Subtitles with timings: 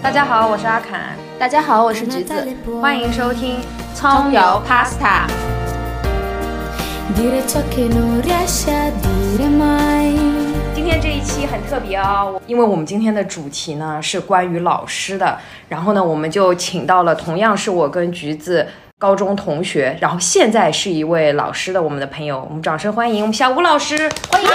[0.00, 1.16] 大家好，我是阿侃。
[1.36, 2.32] 大家好，我是橘子。
[2.80, 3.56] 欢迎收听
[3.92, 5.26] 葱油 Pasta。
[7.16, 7.28] 今
[10.84, 15.36] 天这一期很特别哦，因为我们今天的主题呢是关于老师的，
[15.68, 18.64] 然后呢，我们就请到了同样是我跟橘子
[18.96, 24.50] 高中同学，然后现在是一位老师的我们的朋友，我们掌声欢迎我们小吴老师，欢迎。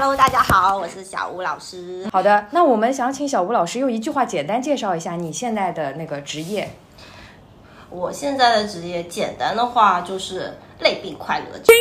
[0.00, 2.06] Hello，大家好，我是小吴老师。
[2.12, 6.70] 好的，那我们想请小吴老师用一句话简单介绍一下你现在的那个职业。
[7.90, 11.72] 我现在的职业，简单的话就是累并快乐着，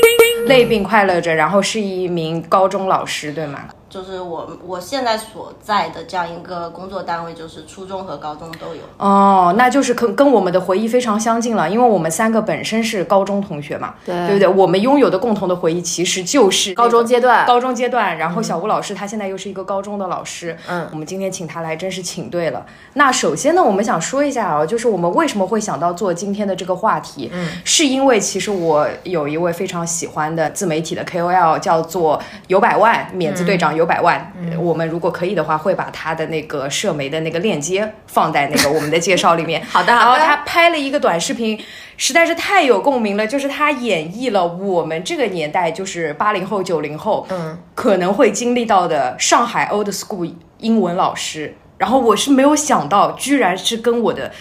[0.48, 3.66] 累并快乐着，然后是一名高中老师，对吗？
[3.90, 8.82] 就是我我现在所在的这样一个工作单位，就是初中和高中都有。
[8.98, 14.48] 哦，那就是跟跟我们的回忆非常相近了，因为我们三个本身是高中同学嘛，对对不对？
[14.48, 18.18] 我们拥有的共同的回忆其实就是高中阶段高中阶段。
[18.18, 22.66] 然后小吴老师他现在又是一个高中的老师，嗯我们今天请他来真是请对了。
[22.94, 39.64] 那首先呢，我们想说一下啊，就是我们为什么会想到做今天的这个话题，嗯，是因为其实我有一位非常喜欢的自媒体的 KOL 叫做有百万免字队长有百万，呃我们如果可以的话，会把他的那个社媒的那个链接放在那个我们的介绍里面。
[39.72, 41.58] 好的好的然后他拍了一个短视频，
[41.96, 51.56] 实在是太有共鸣了，就是他演绎了我们这个年代，就是八零后、九零后，嗯，可能会经历到的上海 old school 英文老师。
[51.78, 54.32] 然后我是没有想到，居然是跟我的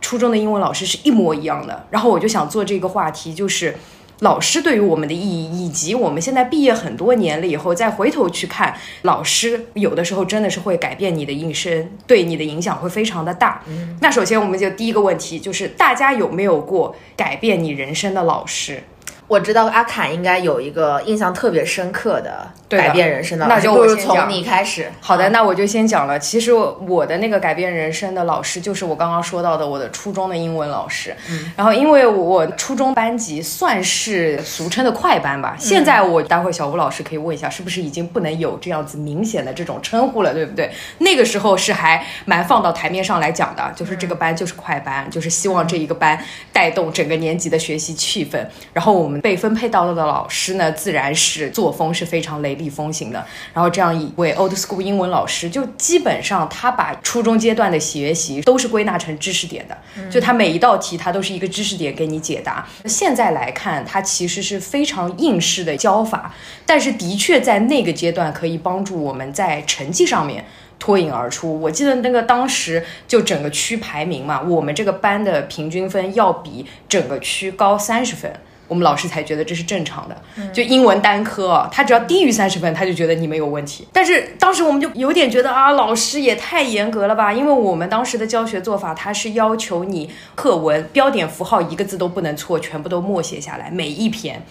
[0.00, 1.86] 初中的英文老师是一模一样的。
[1.90, 3.76] 然后我就想做这个话题，就是。
[4.20, 13.62] 老师对于我们的意义，以及我们现在毕业很多年了以后，再回头去看老师，有的时候真的是会改变你的一生，对你的影响会非常的大。
[14.00, 18.82] 那首先我们就第一个问题就是，大家有没有过改变你人生的老师？
[19.28, 24.90] 我知道阿侃应该有一个印象特别深刻的改变人生的，那就我先讲你开始。
[25.00, 26.18] 好的，那我就先讲了。
[26.18, 31.14] 其实我的那个改变人生的老师，就是我刚刚说到的我的初中的英文老师。
[31.28, 40.70] 嗯，然后因为我初中班级算是俗称的快班吧，现在我待会小吴老师可以问一下，是不是已经不能有这样子明显的这种称呼了，对不对？
[40.98, 46.16] 那个时候是还蛮放到台面上来讲的，就是这个班就是快班，就是希望这一个班
[46.52, 48.44] 带动整个年级的学习气氛。
[48.72, 53.24] 然后我们被分配到了的老师呢，自然是作风是非常雷厉风行的。
[53.52, 59.76] 然后这样一位 old school 英文老师，就基本上他把初中阶段的学习都是归纳成知识点的，
[60.10, 62.66] 就他每一道题他都是一个知识点给你解答。
[62.84, 66.34] 现在来看，他其实是非常应试的教法，
[66.64, 70.44] 但是的确在那个阶段可以帮助我们在成绩上面。
[70.78, 71.58] 脱颖而出。
[71.58, 78.30] 我记得那个当时就整个区排名嘛，我们这个班的平均分要比整个区高三十分。
[78.68, 80.16] 我们老师才觉得这是正常的，
[80.52, 83.86] 就英文单科啊，他只要低于三十分，他就觉得你们有问题。
[83.92, 94.42] 但是当时我们就有点觉得啊，老师也太严格了吧，因为我们当时的教学做法，它是要求你课文标点符号一个字都不能错，全部都默写下来，每一篇。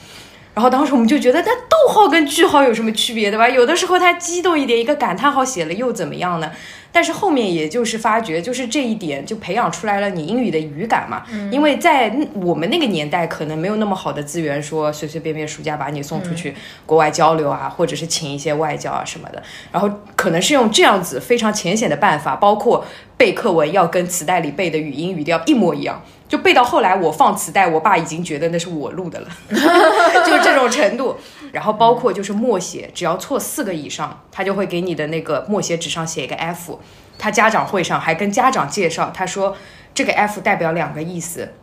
[0.55, 3.47] 然后当时我们就觉得，那逗号跟句号有什么区别，对吧？
[3.47, 6.49] 有的时候他激动一点，一个感叹号写了又怎么样呢？
[6.93, 11.23] 但是后面也就是发觉，就是这一点就培养出来了你英语的语感嘛。
[11.51, 16.55] 因为在我们那个年代，可能没有那么好的资源，说随随便便暑假把你送出去
[16.85, 19.43] 国外交流啊，或者是请一些外教啊什么的。
[19.73, 22.85] 然后可能是用这样子非常浅显的办法，包括
[23.17, 26.01] 背课文要跟磁带里背的语音语调一模一样。
[26.35, 31.15] 就背到后来，我放磁带，我爸已经觉得那是我录的了， 就是这种程度。
[31.53, 36.77] 然后包括就是默写，只要错四个以上，他就会给你的那个默写纸上写一个 F。
[37.17, 39.55] 他家长会上还跟家长介绍，他说
[39.93, 41.53] 这个 F 代表两个意思，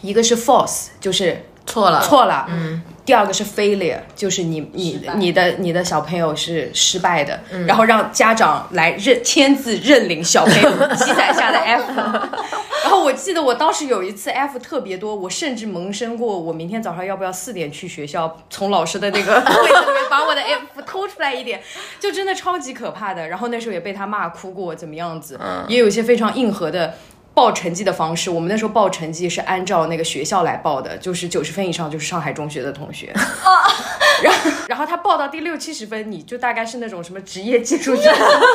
[0.00, 2.82] 一个是 false，就是错了，错了，嗯。
[3.06, 11.84] 第二个是 failure，就是你你你的你的小朋友是失败的，然后让家长来认签字认领小朋友积攒下的 F。
[12.82, 21.62] 然后我记得我当时有一次 F 特别多，我甚至萌生过我明天早上要不要四点去学校，从老师的那个 位子里面把我的 F 偷出来一点，
[22.00, 23.28] 就真的超级可怕的。
[23.28, 25.38] 然后那时候也被他骂哭过，怎么样子？
[25.68, 26.94] 也有一些非常硬核的。
[27.36, 33.12] 报成绩的方式，我们那时候报成绩是按照那个学校来报的，就是九十分以上就是上海中学的同学，
[34.22, 38.04] 然后然后他报到第六七十分，你就大概是那种什么职业技术生，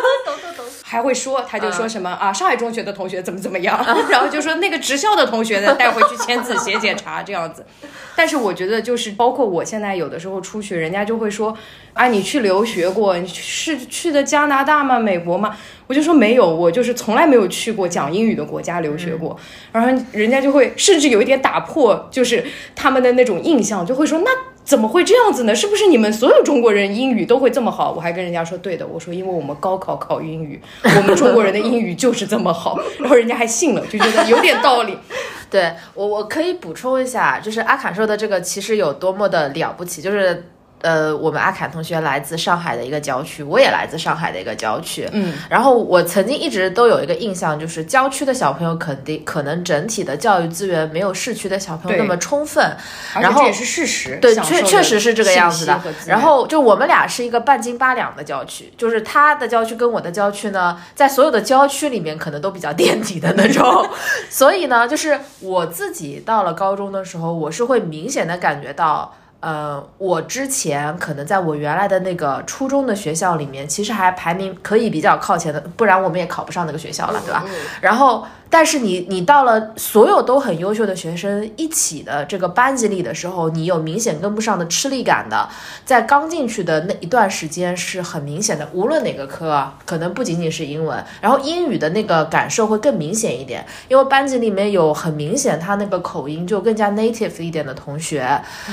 [0.91, 7.65] 还会说，他就说什么、啊，上海中学的同学怎么怎么样， 然后就说那个职校的同学呢带回去签字写检查这样子。
[8.13, 11.57] 但是我觉得就是包括我现在有的时候出去，人家就会说
[11.93, 14.99] 啊，你去留学过，你是去的加拿大吗？
[14.99, 15.55] 美国吗？
[15.87, 19.39] 我就说没有，我就是从来没有去过讲英语的国家留学过。
[19.71, 22.43] 然后人家就会甚至有一点打破，就是
[22.75, 24.31] 他们的那种印象，就会说那。
[24.71, 25.53] 怎么会这样子呢？
[25.53, 27.91] 是不是你们所有中国人英语都会这么好？
[27.91, 30.61] 我还跟人家说对的，我说因为我们高考考英语，
[30.95, 34.97] 我们中国人的英语就是这么好，然后人家还信了，就觉得有点道理。
[35.51, 40.45] 对我，我可以补充一下，就是阿卡说的这个其实有多么的了不起，就是。
[40.81, 45.07] 呃，我们阿侃同学来自上海的一个郊区，我也来自上海的一个郊区。
[45.11, 52.75] 嗯，然后我曾经一直都有一个印象，就是郊区的小朋友肯定可能整体的教育资源没有市区的小朋友那么充分。
[53.13, 63.87] 然后这也是事实，对，确确实是这个样子的然后就我们俩是一个半斤八两的郊区，就是他的郊区跟我的郊区呢，在所有的郊区里面可能都比较垫底的那种。
[64.29, 69.15] 所以呢，就是我自己到了高中的时候，我是会明显的感觉到。
[69.41, 77.43] 呃，我之前可能在我原来的那个初中的学校里面，其实还排名可以比较靠前的，不然我们也考不上那个学校了，对吧？
[77.81, 85.47] 然后，但是你你到了所有都很优秀的学生一起的这个班级里的时候，你有明显跟不上的吃力感的，
[85.85, 98.27] 在刚进去的那一段时间是很明显的，无论哪个科啊，可能不仅仅是英文，然后英语的那个感受会更明显一点，因为班级里面有很明显他那个口音就更加 native 一点的同学，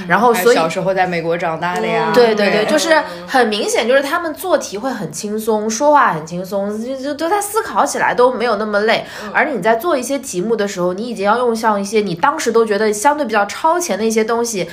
[0.08, 9.04] 然后所以小时候在美国长大的呀，对对对，就是很明显，就是他们做题会很轻松，说话很轻松，就就对他思考起来都没有那么累。
[9.32, 14.69] 而你在在做一些题目的时候，你已经要用上一些你当时都觉得相对比较超前的一些东西，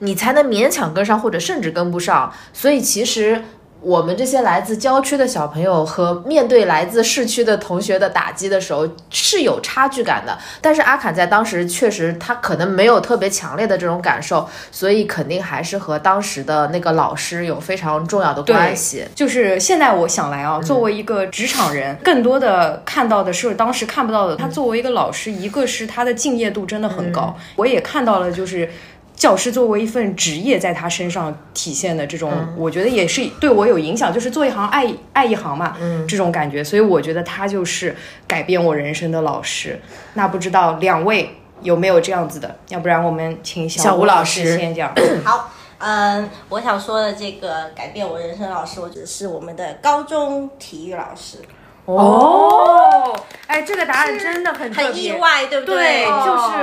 [0.00, 2.32] 你才能勉强跟上，或者甚至跟不上。
[2.52, 3.42] 所以其实。
[3.80, 19.04] 我们这些来自郊区的小朋友和面对来自市区的同学的打击的时候是有差距感的，但是阿侃在当时确实他可能没有特别强烈的这种感受，所以肯定还是和当时的那个老师有非常重要的关系。
[19.14, 24.36] 就是现在我想来啊，作为一个职场人，更多的看到的是当时看不到的。
[24.36, 28.70] 他作为一个老师，一个是他的敬业度真的很高，我也看到了就是。
[29.20, 35.76] 教师作为一份职业，在他身上体现的这种，我觉得也是对我有影响，就是做一行爱爱一行嘛，
[36.08, 36.64] 这种感觉。
[36.64, 37.94] 所以我觉得他就是
[38.26, 39.78] 改变我人生的老师。
[40.14, 42.56] 那不知道两位有没有这样子的？
[42.68, 44.94] 要不然我们请小吴老师先讲。
[45.22, 51.36] 好，嗯，我想说的这个改变我人生老师，我觉得是我们的高中体育老师，
[51.84, 53.14] 哦，
[53.46, 56.54] 哎，这个答案真的很很意外，对不对，对就是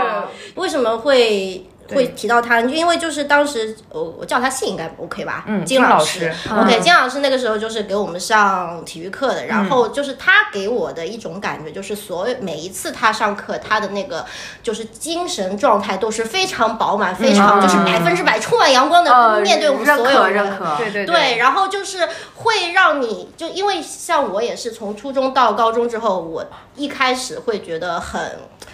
[0.56, 1.64] 为什么会
[1.94, 2.62] 会提到他？
[2.62, 5.44] 因为就是当时我我叫他姓应该 OK 吧？
[5.48, 6.34] 嗯金金老师师。
[6.50, 14.26] OK，金老师那个时候就是给我们上体育课的，然嗯后就是他给我的一种感觉，就是所有每一次他上课，他的那个
[14.64, 20.38] 就是精神状态都是非常饱满，非常就是百分之百充满阳光的面对我们所有人。
[20.38, 26.46] 认可对对对，然后就是会让你就因为像我也是从初中到高中之后，我
[26.76, 28.22] 一开始会觉得很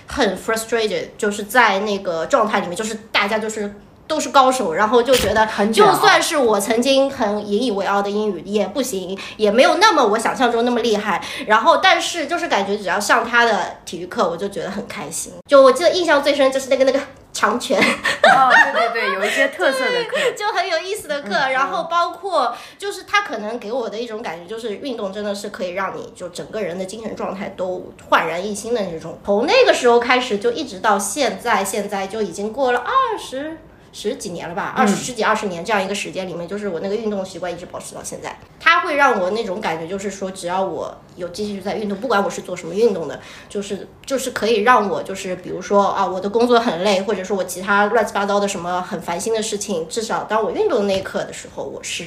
[0.07, 3.73] 很 frustrated，就是在那个状态里面，就是大家就是。
[4.07, 11.23] 都是高手，然后就觉得，卷就算是我曾经很引以为傲的英语也不行，也没有那么我想象中那么厉害。
[11.47, 15.33] 然后，但是就是感觉只要上他的体育课，我就觉得很开心。
[15.49, 16.99] 就我记得印象最深就是那个那个
[17.31, 20.17] 长拳， 哦，对对对，有一些特色的课。
[20.37, 29.17] 就很有意思的课，然后包括就是他可能给我的一种感觉，就是运动真的是可以让你就整个人的精神状态都焕然一新的那种。
[29.25, 33.57] 从那个时候开始，就一直到现在，现在就已经过了二十。
[33.93, 38.35] 十几年了吧，二十十几二十年这样一个时间里面，就是我那个运动习惯一直保持到现在。
[38.59, 52.05] 它会让我那种感觉，就是说，只要我有继续在运动，不管我是做什么运动的，就是就是可以让我就是比如说啊，我的工作很累，或者说我其他乱七八糟的什么很烦心的事情，至少当我运动的那一刻的时候，我是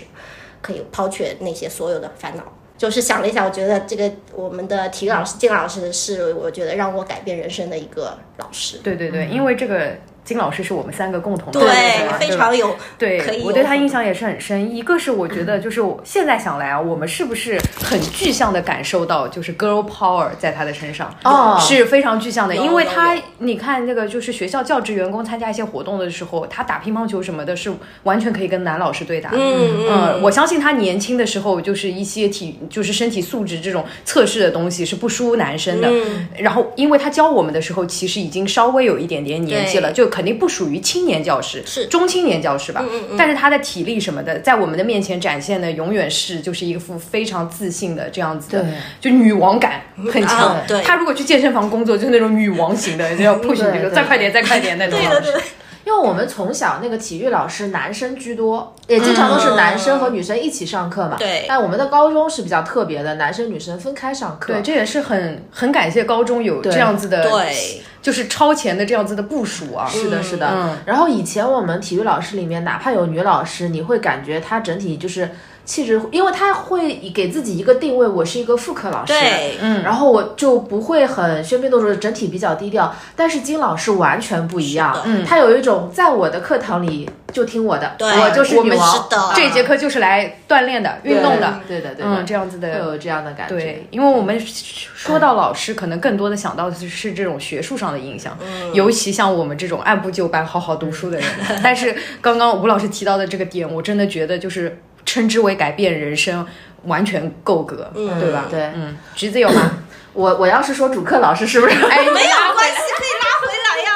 [0.61, 2.43] 可以抛却那些所有的烦恼。
[2.79, 8.79] 就是想了一下，我觉得这个我们的体育老师金老师是我觉得让我改变人生的一个老师。
[8.83, 11.71] 对对对，因为这个金老师是我们三个共同的对
[12.19, 14.75] 非常有可对以，我对他印象也是很深。
[14.75, 29.37] 一个是我觉得，就是我现在想来啊，我们是不是很具象的感受到，就是 girl power 在他的身上哦是非常具象的，有因为他有有你看那个就是学校教职员工参加一些活动的时候，他打乒乓球什么的，是完全可以跟男老师对打的。
[29.39, 35.89] 嗯嗯，我相信他年轻的时候，就是一些体就是身体素质这种测试的东西是不输男生的。
[35.89, 42.83] 嗯然后，因为他教我们的时候，其实已经稍微有一点点年纪了，就肯定不属于青年教师，是中青年教师吧。
[42.91, 50.55] 嗯但是他的体力什么的，在我们的面前展现的永远是就是一副非常自信的这样子的对，就女王感很强。
[50.55, 54.99] 啊对他如果去健身房工作，就是那种女王型的，就要 push 你，就说再快点，再快点那种。
[54.99, 55.41] 对的对的，
[55.87, 61.15] 因为我们从小那个体育老师男生居多，也经常都是男生和女生一起上课嘛。
[61.17, 64.53] 对但我们的高中是比较特别的，男生女生分开上课。
[64.53, 69.87] 对，这也是很很感谢高中有这样子的，对，就是超前的这样子的部署啊。
[69.89, 70.51] 是的，是的。
[70.53, 75.31] 嗯然后以前我们体育老师里面，哪怕有女老师，你会感觉她整体就是
[75.67, 79.13] 气质，因为他会给自己一个定位，我是一个副科老师。
[79.13, 82.95] 对，嗯然后我就不会很喧宾夺主，整体比较低调。
[83.15, 88.93] 但是金老师完全不一样，嗯，他有一种在我的课堂里就听我的，对我就是女王。
[88.95, 92.73] 是的这节课就是来锻炼的、运动的，对的，对的，嗯，这样子的。
[92.73, 93.57] 会有这样的感觉。
[93.57, 98.39] 对，因为我们说到老师，可能更多的想到的是这种学术上的影响，
[98.73, 101.27] 尤其像我们这种按部就班、好好读书的人。
[101.63, 106.47] 但是刚刚吴老师提到的这个点，我真的觉得就是称之为改变人生，
[106.85, 108.45] 完全够格，对吧？
[108.51, 109.71] 对嗯，橘子有吗？
[110.13, 111.75] 我我要是说主课老师是不是？
[111.75, 113.93] 哎， 没有关系，可以拉回来呀。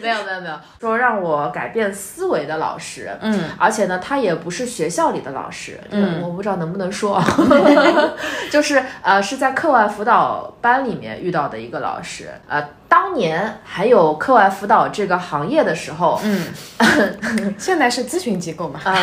[0.00, 7.22] 没有没有没有，说让我改变思维的老师，嗯，而且呢，他也不是学校里的老师，嗯，我不知道能不能说，
[8.50, 16.46] 就是呃是在课外辅导班里面遇到的一个老师，呃，当年还有课外辅导这个行业的时候，嗯，
[17.58, 18.80] 现在是咨询机构嘛？
[18.82, 18.94] 啊、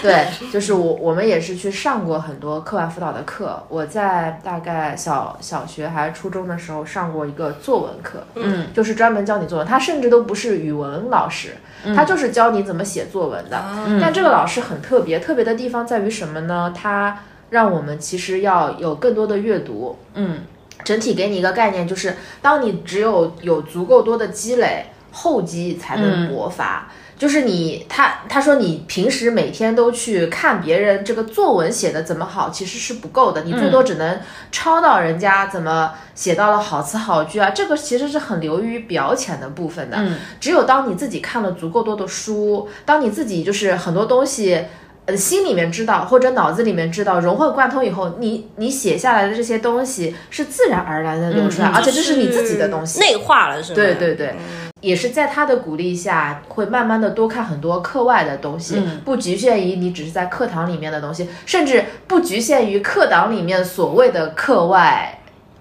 [0.00, 11.56] 对，就是我我们也是去上过很多课外辅导的课，我在大概小小学还是初中的时候上过一个作文课，嗯，就是专门教你作文，他甚至都不是语文老师，
[11.96, 13.60] 他就是教你怎么写作文的。
[14.00, 16.72] 但这个老师很特别，特别的地方在于什么呢？
[16.76, 17.18] 他
[17.50, 20.42] 让我们其实要有更多的阅读，嗯，
[20.84, 26.88] 整体给你一个概念，就是当你只有有足够多的积累，厚积才能薄发。
[27.18, 34.18] 就是你，他他说你平时每天都去看别人这个作文写的怎么好，其实是不够的，你最多只能
[34.50, 40.02] 抄到人家怎么写到了好词好句啊，这个其实是很流于表浅的部分的。
[40.40, 44.64] 只有当你自己看了足够多的书，当你自己就是很多东西。
[45.10, 53.00] 呃，心里面知道或者脑子里面知道，融会贯通以后，你你写下来的这些东西是自然而然的流出来，而且这是你自己的东西。
[53.00, 53.74] 内化了是吗？
[53.74, 54.36] 对对对，
[54.80, 65.19] 也是在他的鼓励下，会慢慢的多看很多课外的东西，不局限于你只是在课堂里面的东西，甚至不局限于课堂里面所谓的课外。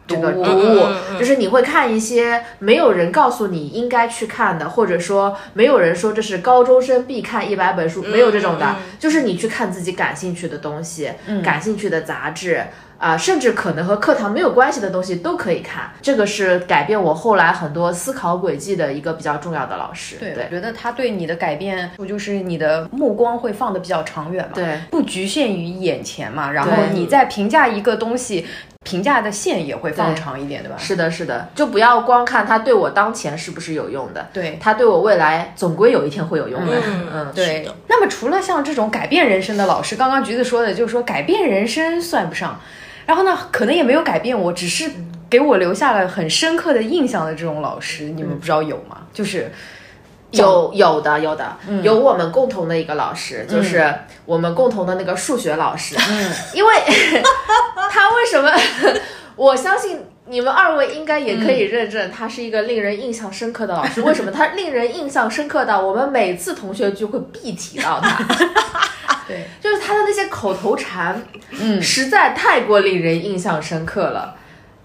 [0.09, 11.11] 这个读物，就是你会看一些没有人告诉你应该去看的，或者说没有人说这是高中生必看一百本书，没有这种的，就是你去看自己感兴趣的东西，
[11.43, 12.65] 感兴趣的杂志。
[12.99, 20.17] 啊、甚至可能和课堂没有关系的东西都可以看，这个是改变我后来很多思考轨迹的一个比较重要的老师。
[20.17, 24.51] 对，对我觉得他对你的改变，不就是你的目光会放得比较长远嘛？
[24.53, 26.51] 对，不局限于眼前嘛。
[26.51, 28.45] 然后你在评价一个东西，
[28.85, 30.75] 评价的线也会放长一点，对吧？
[30.77, 34.57] 是的，是的，就不要光看它对我当前是不是有用的，对。
[34.59, 36.73] 它对我未来总归有一天会有用的。
[36.87, 42.59] 嗯嗯，对，那么除了像这种改变人生的老师，刚刚橘子说的，就是说改变人生算不上，
[43.05, 44.89] 然后呢，可能也没有改变我，只是
[45.29, 49.01] 给我留下了很深刻的印象的这种老师，你们不知道有吗？
[49.13, 49.51] 就是
[50.31, 53.93] 有有的有的，有我们共同的一个老师，就是
[54.25, 55.95] 我们共同的那个数学老师。
[55.97, 56.73] 嗯，因为
[57.89, 58.51] 他为什么？
[59.35, 64.01] 我相信你们二位应该也可以认证，他是一个令人印象深刻的老师。
[64.01, 68.23] 为什么他令人印象深刻到我们每次同学聚会必提到他？
[69.27, 74.35] 对，就是他的那些口头禅，嗯，实在太过令人印象深刻了。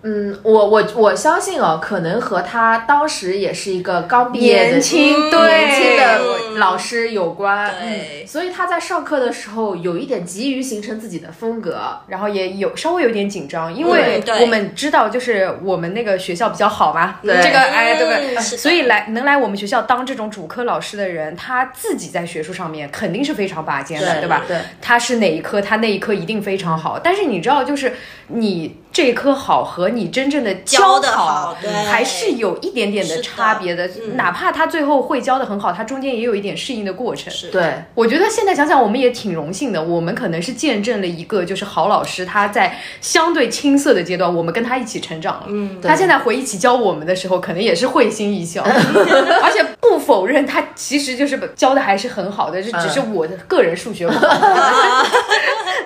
[0.07, 18.37] 嗯，我我我相信哦，可能和他当时也是一个刚毕业的年轻对年轻的老师有关，对嗯，所以他在上课的时候有一点急于形成自己的风格，然后也有稍微有点紧张，因为我们知道，就是我们那个学校比较好嘛，对这个哎，对不对？
[18.37, 24.43] 嗯所以来能来我们学校当这种主科老师的人，他自己在学术上面肯定是非常拔尖的，对对吧？
[24.47, 26.99] 对他是哪一科，他那一科一定非常好。
[27.03, 27.95] 但是你知道，就是
[28.29, 31.57] 你这一科好和你真正的教的好
[31.91, 33.87] 还是有一点点的差别的。
[33.89, 37.33] 嗯哪怕他最后会教的很好，他中间也有一点适应的过程。
[37.51, 39.83] 对，我觉得现在想想，我们也挺荣幸的。
[39.83, 45.47] 我们可能是见证了一个就是好老师，他在相对青涩的阶段，我们跟他一起成长了。
[45.49, 48.63] 嗯，他现在回忆起教我们的时候，可能也是会心一笑，
[49.43, 55.05] 而且不否认他其实就是教的还是很好的，这只是我的个人数学不好。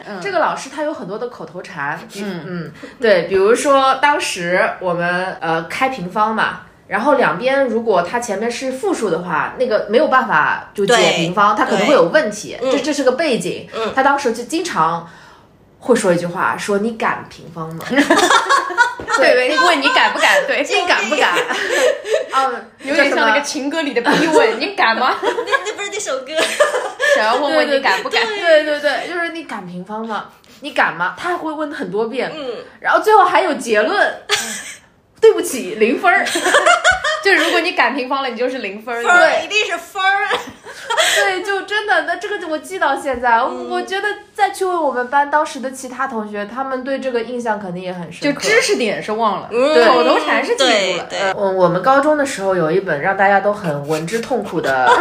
[0.21, 6.61] 这个老师他有很多的口头禅，嗯嗯，对，比如说当时我们呃开平方嘛。
[6.89, 12.57] 然后两边如果它前面是负数的话，那个没有办法就解平方，它可能会有问题。
[12.63, 13.69] 嗯这这是个背景。
[13.75, 15.07] 嗯他当时就经常
[15.81, 17.85] 会说一句话，说你敢平方吗？
[19.19, 20.33] 对，问你敢不敢？
[20.49, 21.33] 对，你敢不敢？
[22.33, 22.51] 啊，
[22.83, 25.15] 有点像那个情歌里的逼问，你敢吗？
[25.23, 25.29] 那
[25.67, 26.33] 那不是那首歌，
[27.15, 28.25] 想要问问你敢不敢？
[28.27, 30.25] 对对对，就是你敢平方吗？
[30.61, 31.15] 你敢吗？
[31.19, 34.15] 他还会问很多遍，嗯，然后最后还有结论。
[35.21, 36.25] 对不起，零分儿。
[37.25, 39.03] 就如果你敢平方了，你就是零分儿。
[39.03, 40.29] 对，一定是分儿。
[41.17, 43.43] 对，就真的，那这个我记到现在。
[43.43, 48.41] 我觉得再去问我们班当时的其他同学，他们对这个印象肯定也很深刻。
[48.41, 51.09] 就知识点是忘了，对，口头禅是记住了。
[51.11, 54.89] 嗯，我我们高中的时候有一本让大家都很闻之痛苦的。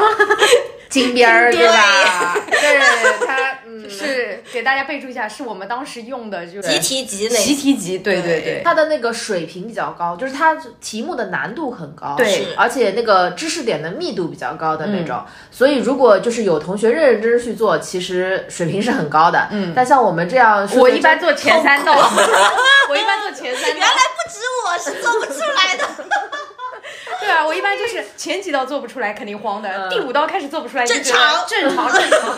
[0.89, 2.33] 金边儿对吧？
[2.49, 2.79] 对，
[3.27, 3.56] 它
[3.89, 21.93] 是给大家备注一下，是我们当时用的，就是习题集，习题集，对对对，它的那个水平比较高，就是它题目的难度很高，对，而且那个知识点的密度比较高的那种，所以如果就是有同学认认真真去做，其实水平是很高的，嗯，但像我们这样，我一般做前三道，
[22.89, 25.83] 我一般做前三道，原来不止我是做不出来的。
[27.19, 29.89] 对啊，我一般就是前几道做不出来，肯定慌的。
[29.89, 32.37] 第五道开始做不出来，正常，正常，正常。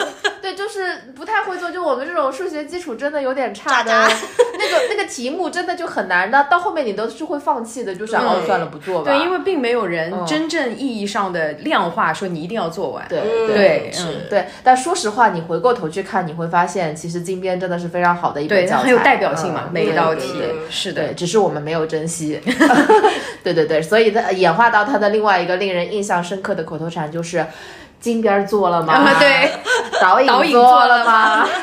[0.49, 9.11] 对，就是不太会做，就我们这种数学基础真的有点差的，那个那个题目真的就很难的，到后面你都是会放弃的，就是哦算了不做吧。
[9.11, 13.05] 对，因为并没有人真正意义上的量化说你一定要做完。
[13.07, 14.45] 对对嗯对。
[14.63, 20.33] 但说实话，你回过头去看，你会发现其实金边真的是非常好的一本教材，很有代表性嘛，每一道题
[20.69, 22.39] 是的，只是我们没有珍惜。
[23.43, 27.45] 对对对，所以它演化到它的另外一个令人印象深刻的口头禅就是
[27.99, 29.51] “金边做了吗？”对，
[30.01, 31.47] 导引做了吗？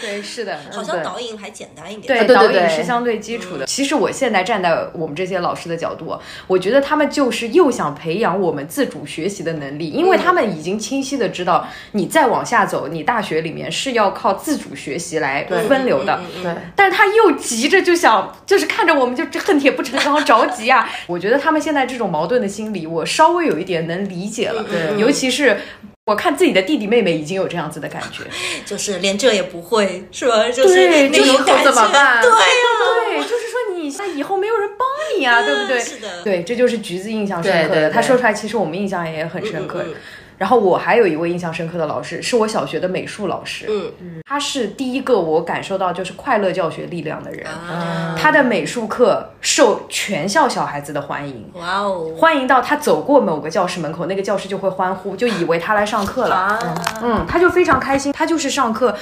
[0.00, 2.26] 对，是的，好像导引还简单一点。
[2.26, 3.64] 对，导引是相对基础的。
[3.64, 6.18] 其实我现在站在我们这些老师的角度，
[6.48, 16.20] 我觉得他们就是又想培养我们自主学习的能力，因为他们已经清晰的知道，你再往下走，你大学里面是要靠自主学习来分流的。
[16.42, 20.90] 对，但是他又急着就想，就是看着我们就恨铁不成钢，着急啊。
[21.06, 24.64] 我觉得他们现在这种矛盾的心理，我稍微有一点能理解了。
[24.64, 25.60] 对，尤其是。
[26.06, 28.24] 我看自己的弟弟妹妹已经有这样子的感觉，
[28.66, 30.50] 就是连这也不会，是吧？
[30.50, 31.72] 就是那种感觉，
[32.20, 32.36] 对呀，
[33.08, 34.86] 对，就是说你以后没有人帮
[35.18, 35.80] 你啊，对不对？
[35.80, 37.90] 是的，对，这就是橘子印象深刻的。
[37.90, 39.82] 他说出来，其实我们印象也很深刻。
[40.38, 43.66] 然后我还有一位印象深刻的老师，是我小学的美术老师。
[43.68, 47.46] 嗯嗯，他是第一个我感受到就是快乐教学力量的人。
[48.16, 51.50] 他的美术课受全校小孩子的欢迎。
[51.54, 52.10] 哇哦！
[52.18, 56.34] 欢迎到他走过某个教室门口，那个教室就会欢呼，就以为他来上课了。
[56.34, 56.58] 啊
[57.02, 58.12] 嗯，他就非常开心。
[58.12, 58.96] 他就是上课。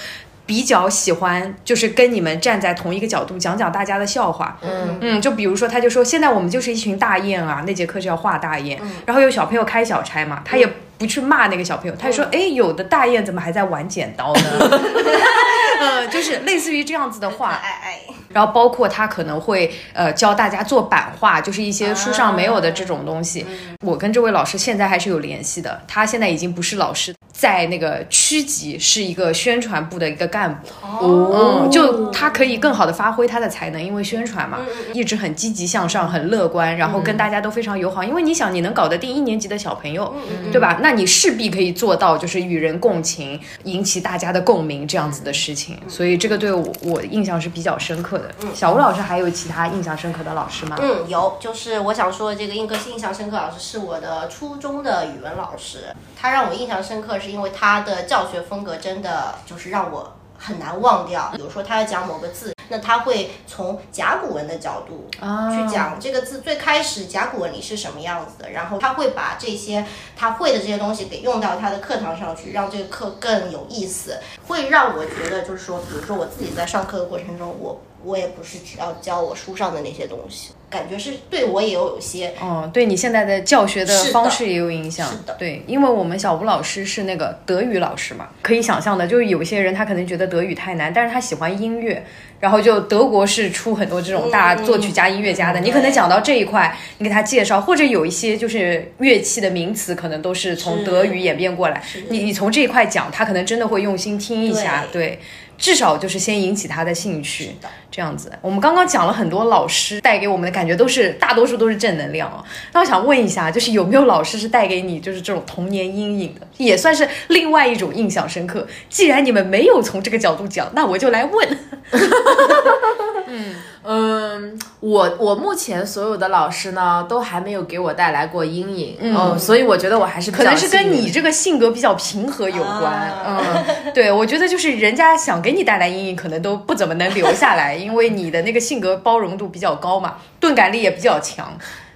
[0.45, 8.77] 比较喜欢就是跟你们站在同一个角度讲讲大家的笑话，嗯嗯，就比如说他就说现在我们就是一群大雁啊，那节课就要画大雁，
[9.07, 14.43] 然后有小朋友开小差嘛，他也不去骂那个小朋友，他就说哎，有的大雁怎么还在玩剪刀呢？
[15.81, 23.45] 呃，就是类似于这样子的话，哎哎，然后包括他可能会呃教大家做版画，就是一些书上没有的这种东西。
[23.85, 27.13] 我跟这位老师现在还是有联系的，他现在已经不是老师。
[27.33, 30.69] 在那个区级是一个宣传部的一个干部，
[31.05, 34.59] 哦，就他可以更好的发挥他的才能，因为宣传嘛，
[34.93, 38.05] 一直很积极向上，很乐观，然后跟大家都非常友好。
[38.05, 40.15] 因为你想，你能搞得定一年级的小朋友，
[40.53, 40.79] 对吧？
[40.83, 45.79] 那你势必可以做到，就是与人共情，引起大家的共鸣这样子的事情。
[45.89, 48.35] 所以这个对我我印象是比较深刻的。
[48.55, 50.77] 小吴老师还有其他印象深刻的老师吗？
[50.83, 57.13] 嗯，有，就是我想说的这个印刻印象深刻老师是我的初中的语文老师，他让我印象深刻。
[57.23, 61.31] 是因为他的教学风格真的就是让我很难忘掉。
[61.37, 69.85] 比如说他要讲某个字，那他会从甲骨文的角度去讲这个字最开始甲骨文里是什么样子的，然后他会把这些
[70.17, 77.79] 他会的这些东西给用到他的课堂上去，让这个课更有意思，会让我觉得就是说，比如说我自己在上课的过程中，我。
[78.05, 85.09] 我也不是只要教我书上的那些东西，感觉是对我也有有些，嗯，对你现在的教学的方式也有影响。
[85.09, 92.05] 是的，对，因为我们小吴老师是那个德语老师嘛，可以想象的，就是有些人他可能觉得德语太难，但是他喜欢音乐，
[92.43, 105.21] 然后就德国是出很多这种大作曲家、音乐家的，你可能讲到这一块，你给他介绍，或者有一些就是乐器的名词，可能都是从德语演变过来，你你从这一块讲，他可能真的会用心听一下，对。
[105.63, 107.55] 至少就是先引起他的兴趣，
[107.89, 108.33] 这样子。
[108.41, 112.43] 我们刚刚讲了很多老师带给我们的感觉，都是大多数都是正能量哦。
[112.73, 118.67] 那我想问一下，就是有没有老师是带给你就是这种童年阴影的，也算是另外一种印象深刻？
[118.91, 121.59] 既然你们没有从这个角度讲，那我就来问。
[123.29, 123.55] 嗯。
[123.85, 141.53] 嗯，我我目前所有的老师呢，都还没有给我带来过阴影，嗯，所以我觉得我还是可能是跟你这个性格比较平和有关，嗯， 对，我觉得就是人家想给你带来阴影，可能都不怎么能留下来， 因为你的那个性格包容度比较高嘛，钝感力也比较强。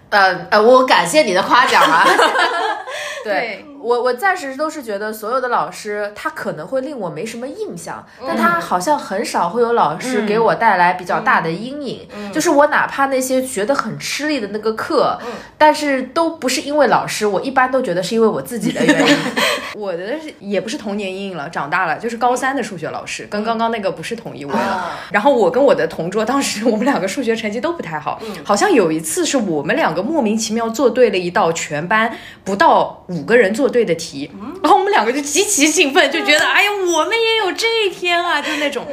[0.09, 2.07] 呃呃，我感谢你的夸奖啊。
[3.25, 12.09] 对对我，我暂时都是觉得所有的老师，他可能会令我没什么印象，但他好像很少会有老师给我带来比较大的阴影。
[12.33, 15.17] 就是我哪怕那些觉得很吃力的那个课，
[15.57, 19.17] 但是都不是因为老师，我一般都觉得是因为我自己的原因。
[19.77, 24.59] 我的是也不是童年阴影了，长大了就是高三的数学老师，跟刚刚那个不是同一位了。
[24.59, 34.31] 啊然后我跟我的同桌，当时我们两个数学成绩都不太好，好像有一次是我们两个莫名其妙做对了一道全班不到五个人做对的题，
[34.63, 38.87] 然后我们两个就极其兴奋，就觉得哎呀，我们也有这一天啊， 就那种。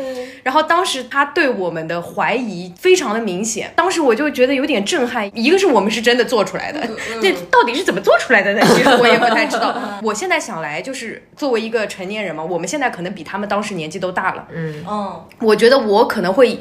[0.44, 5.30] 然后当时他对我们的怀疑非常的明显，当时我就觉得有点震撼。
[5.34, 6.88] 一个是我们是真的做出来的，
[7.22, 8.62] 那到底是怎么做出来的呢？
[8.76, 10.00] 其 实我也不太知道。
[10.04, 14.48] 我现在想来，就是作为一个成年人嘛，我们现在可能比他们当时年纪都大了。
[14.54, 14.84] 嗯，
[15.40, 16.60] 我觉得我可能会。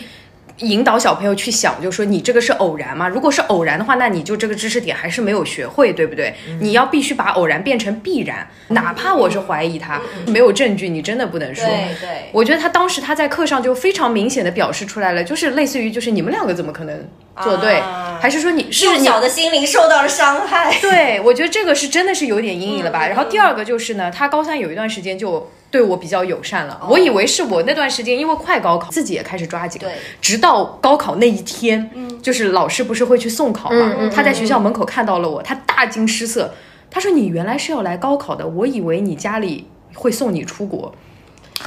[0.62, 3.08] 引导小朋友去想，就说你这个是偶然吗？
[3.08, 6.34] 如果是偶然的话，那你就这个知识点还是没有学会，对不对？
[6.60, 11.64] 你要必须把偶然变成必然，哪怕我是怀疑他，没有证据，你真的不能说。
[11.64, 17.08] 对对，我觉得他当时他在课上就非常明显的表示出来了，就是类似于就是你们两个怎么可能
[17.42, 20.72] 做对，啊还是说你是幼小的心灵受到了伤害。
[20.80, 23.06] 对，我觉得这个是真的是有点阴影了嗯吧。
[23.06, 29.80] 然后第二个就是呢，他高三有一段时间就对我比较友善哦了，我以为是我那段时间因为快高考，自己也开始抓紧
[30.20, 36.52] 直到高考那一天，嗯就是老师不是会去送考嘛，嗯他在学校门口看到了我，他大惊失色，
[36.90, 40.94] 他说你原来是要来高考的，我以为你家里会送你出国。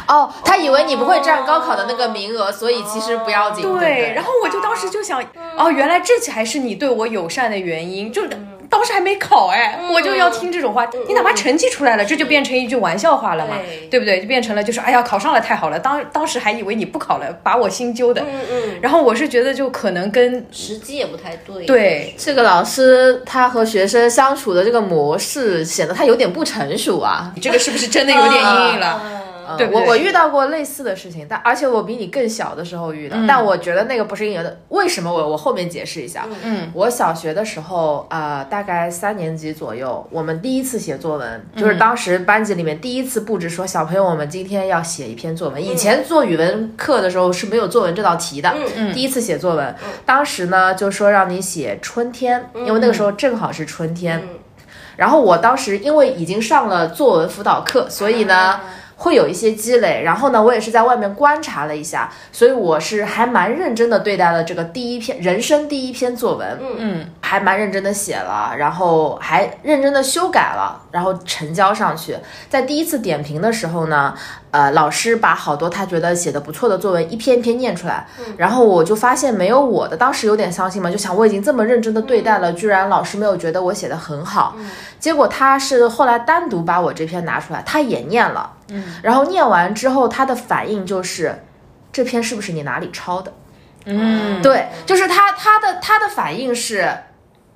[0.08, 3.64] 哦，他以为你不会占高考的那个名额，所以其实不要紧。
[3.80, 5.24] 对，然后我就当时就想，
[5.58, 8.22] 哦，原来这才是你对我友善的原因，就。
[8.70, 10.88] 当时还没考哎，我就要听这种话。
[11.08, 14.22] 你哪怕成绩出来了，这就变成一句玩笑话了嘛，对对不对？
[14.22, 15.80] 就变成了就是哎呀，考上了太好了。
[15.80, 18.22] 当当时还以为你不考了，把我心揪的。
[18.22, 21.66] 嗯嗯，然后我是觉得就可能跟时机也不太对。
[21.66, 27.34] 对这个老师他和学生相处的这个模式显得他有点不成熟啊。
[27.42, 29.25] 这个是不是真的有点阴影了？
[29.48, 34.60] 嗯对对我我遇到过类似的事情，但而且我比你更小的时候遇到，但我觉得那个不是因为的。
[34.70, 36.28] 为什么我我后面解释一下。
[36.44, 45.64] 嗯，我小学的时候，呃，大概三年级左右，我们第一次写作文，就是当时班级里面第一次布置说，小朋友，我们今天要写一篇作文。
[45.64, 54.20] 以前做语文课的时候是没有作文这道题的，嗯第一次写作文，当时呢就说让你写春天，因为那个时候正好是春天。
[54.20, 54.30] 嗯
[54.98, 58.62] 然后我当时因为已经上了作文辅导课，所以呢。
[58.98, 66.76] 会有一些积累，然后呢，我也是在外面观察了一下，所以我是还蛮认真的对待了这个第一篇人生第一篇作文，嗯。
[66.80, 72.16] 嗯还蛮认真的写了，然后还认真的修改了，然后呈交上去。
[72.48, 74.14] 在第一次点评的时候呢，
[74.52, 78.06] 呃，老师把好多他觉得写的不错的作文一篇一篇念出来，
[78.38, 84.56] 然后我就发现没有我的，当时有点伤心嘛，就想我已经这么认真的对待了，居然老师没有觉得我写的很好。
[85.00, 91.44] 结果他是后来单独把我这篇拿出来，他也念了，嗯，然后念完之后，他的反应就是，
[91.92, 93.34] 这篇是不是你哪里抄的？
[93.86, 96.92] 嗯，对，就是他他的他的反应是，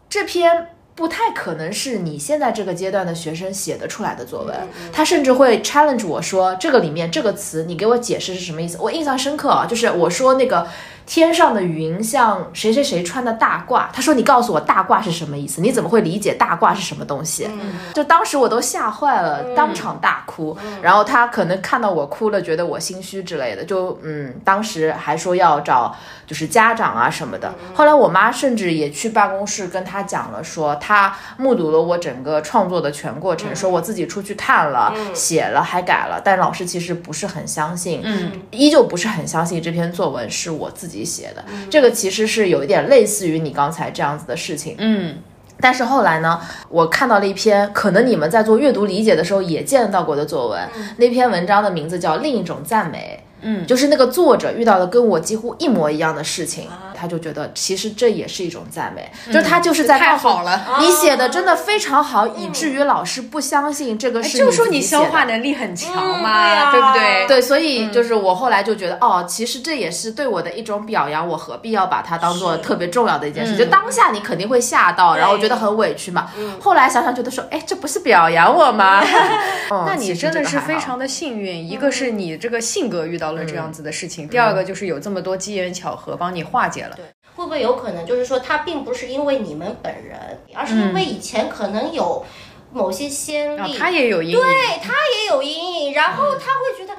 [0.09, 4.55] 这篇不太可能是你现在这个阶段的学生写得出来的作文。
[4.91, 8.77] 他甚至会 challenge 我说，这个里面这个词你给我解释是什么意思？
[8.79, 10.67] 我印象深刻啊，就是我说那个。
[11.09, 15.59] 天上的云像谁谁谁穿的大褂，他说你告诉我大褂是什么意思？
[15.59, 17.49] 你怎么会理解大褂是什么东西？
[17.95, 20.55] 就当时我都吓坏了，当场大哭。
[20.83, 25.95] 然后他可能看到我哭了，觉得我心虚之类的，就嗯，当时还说要找
[26.27, 27.51] 就是家长啊什么的。
[27.73, 41.43] 后来我妈甚至也去办公室跟他讲了，说他目睹了我整个创作的全过程，说我自己出去看了、写了还改了，但老师其实不是很相信，嗯，依旧不是很相信这篇作文是我自己写的。
[41.69, 44.75] 这个其实是有一点类似于你刚才这样子的事情。
[44.77, 45.15] 嗯
[45.61, 50.61] 但是后来呢，我看到了一篇可能你们在做阅读理解的时候也见到过的作文，
[50.95, 53.19] 那篇文章的名字叫《另一种赞美》。
[53.41, 67.27] 嗯，就是那个作者遇到了跟我几乎一模一样的事情，他就觉得其实这也是一种赞美，就是他就是在太告诉好了，你写的真的非常好，以至于老师不相信这个是就说你消化能力很强嗯嘛，对不对？
[67.27, 73.55] 对，所以就是我后来就觉得，哦，其实这也是对我的一种表扬，我何必要把它当做特别重要的一件事？
[73.55, 76.29] 嗯就当下你肯定会吓到，然后觉得很委屈嘛。
[76.61, 79.03] 后来想想觉得说，哎，这不是表扬我吗？
[79.71, 86.88] 嗯那你真的是非常的幸运，一个是你这个性格遇到了这样子的事情，第二个就是有这么多机缘巧合帮你化解了。
[87.35, 90.17] 会不会有可能就是说，他并不是因为你们本人，
[90.53, 92.25] 而是因为以前可能有
[92.71, 94.45] 某些先例，啊，他也有阴影，对
[94.81, 96.93] 他也有阴影，然后他会觉得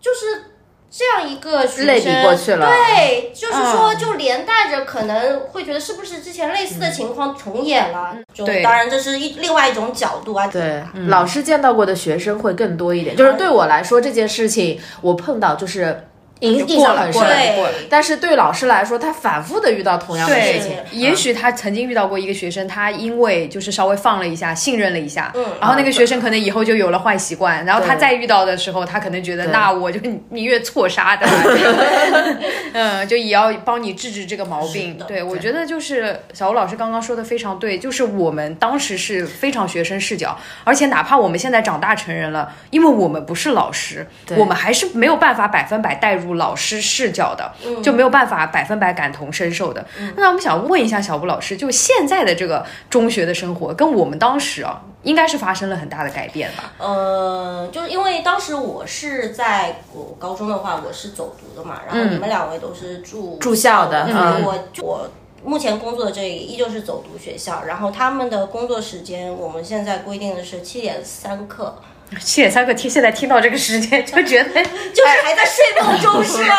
[0.00, 0.44] 就是。
[0.92, 8.16] 这样一个学生类比过去了对，就是说嗯就连带着可能会觉得是不是之前类似的情况重演了？
[8.34, 10.48] 就对当然这是一另外一种角度啊。
[10.48, 13.14] 对，老师见到过的学生会更多一点。
[13.14, 16.08] 就是对我来说，这件事情我碰到就是
[16.40, 17.36] 印印过了象很深过了。
[17.36, 17.74] 对过了。
[17.88, 25.44] 但是对老师来说，他反复的遇到同样的事情，，也许他曾经遇到过一个学生，他因为就是稍微放了一下，信任了一下，嗯。
[25.60, 30.00] 然后那个学生可能以后就有了坏习惯，然后他再遇到的时候，他可能觉得那我就
[30.30, 31.26] 宁愿错杀的，
[32.72, 34.98] 嗯，就也要帮你治治这个毛病。
[35.06, 49.84] 对，我觉得就是小吴老师刚刚说的非常对，就是我们当时是非常学生视角，而且哪怕我们现在长大成人了，因为我们不是老师，我们还是没有办法百分百带入老师视角的，就没有办法百分百感同身受的。
[50.16, 56.72] 那我们想问一下小布老师，就现在的这个中学的生活，跟我们当时啊，应该是发生了很大的改变吧？
[56.78, 65.08] 呃，就是因为当时我是在我高中的话，我是走读的嘛，然后你们两位都是住住校的嗯我就我。
[65.42, 71.76] 目前工作的这里依旧是走读学校，然后他们的工作时间，我们现在规定的是七点三刻，
[72.18, 76.54] 七点三刻听，现在听到这个时间就觉得， 就是还在睡梦中是吗？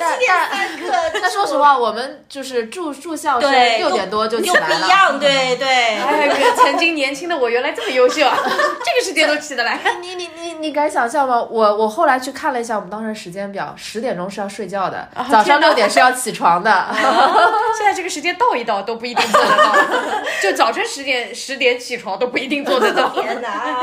[0.00, 4.76] 但 七点三刻，那说实话，我们就是住住校生对，六点多就起来了。
[4.76, 5.68] 不一样，对对。
[5.68, 9.78] 哎呀，曾经年轻的我原来这么优秀啊， 这个时间都起得来。
[10.00, 11.42] 你你你你敢想象吗？
[11.42, 16.88] 我我后来去看了一下我们当时时间表，十点钟是要睡觉的，早上六点是要起床的。
[17.76, 19.74] 现在这个时间倒一倒都不一定做得到，
[20.42, 23.08] 就早晨十点十点起床都不一定做得到。
[23.10, 23.80] 天哪，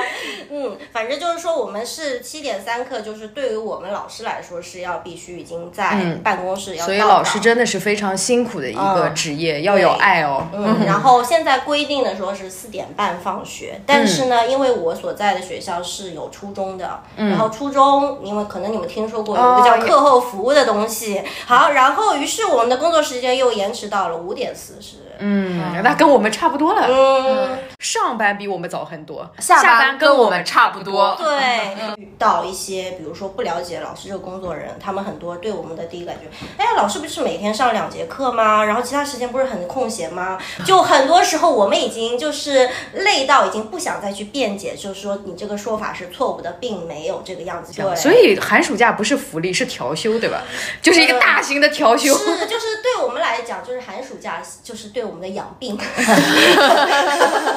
[0.49, 10.47] 嗯，反正就是说，我们是七点三刻，就是对于我们老师来说是要必须已经在办公室要所以老师真的是非常辛苦的一个职业，要有爱哦。
[10.53, 24.97] 嗯，然后现在规定的说是四点半放学，但是呢，因为我所在的学校是有初中的，然后初中因为可能你们听说过有一个叫课后服务的东西，好，然后于是我们的工作时间又延迟到了五点四十。
[25.23, 26.87] 嗯，那跟我们差不多了。
[26.89, 31.00] 嗯，上班比我们早很多，下班班跟我们差不多。
[31.19, 38.63] 对， 遇到一些比如说不了解老师这个工作人，他们很多对我们的第一感觉，哎，老师不是每天上两节课吗？
[38.65, 40.37] 然后其他时间不是很空闲吗？
[40.65, 47.73] 就很多时候我们已经就是累到已经不想再去辩解，就是说你这个说法是错误的，并没有这个样子。
[47.73, 50.43] 对，所以寒暑假不是福利，是调休，对吧？
[50.81, 52.15] 就是一个大型的调休。
[52.17, 55.77] 是就是对我们来讲，就是寒暑假就是对我们的养病。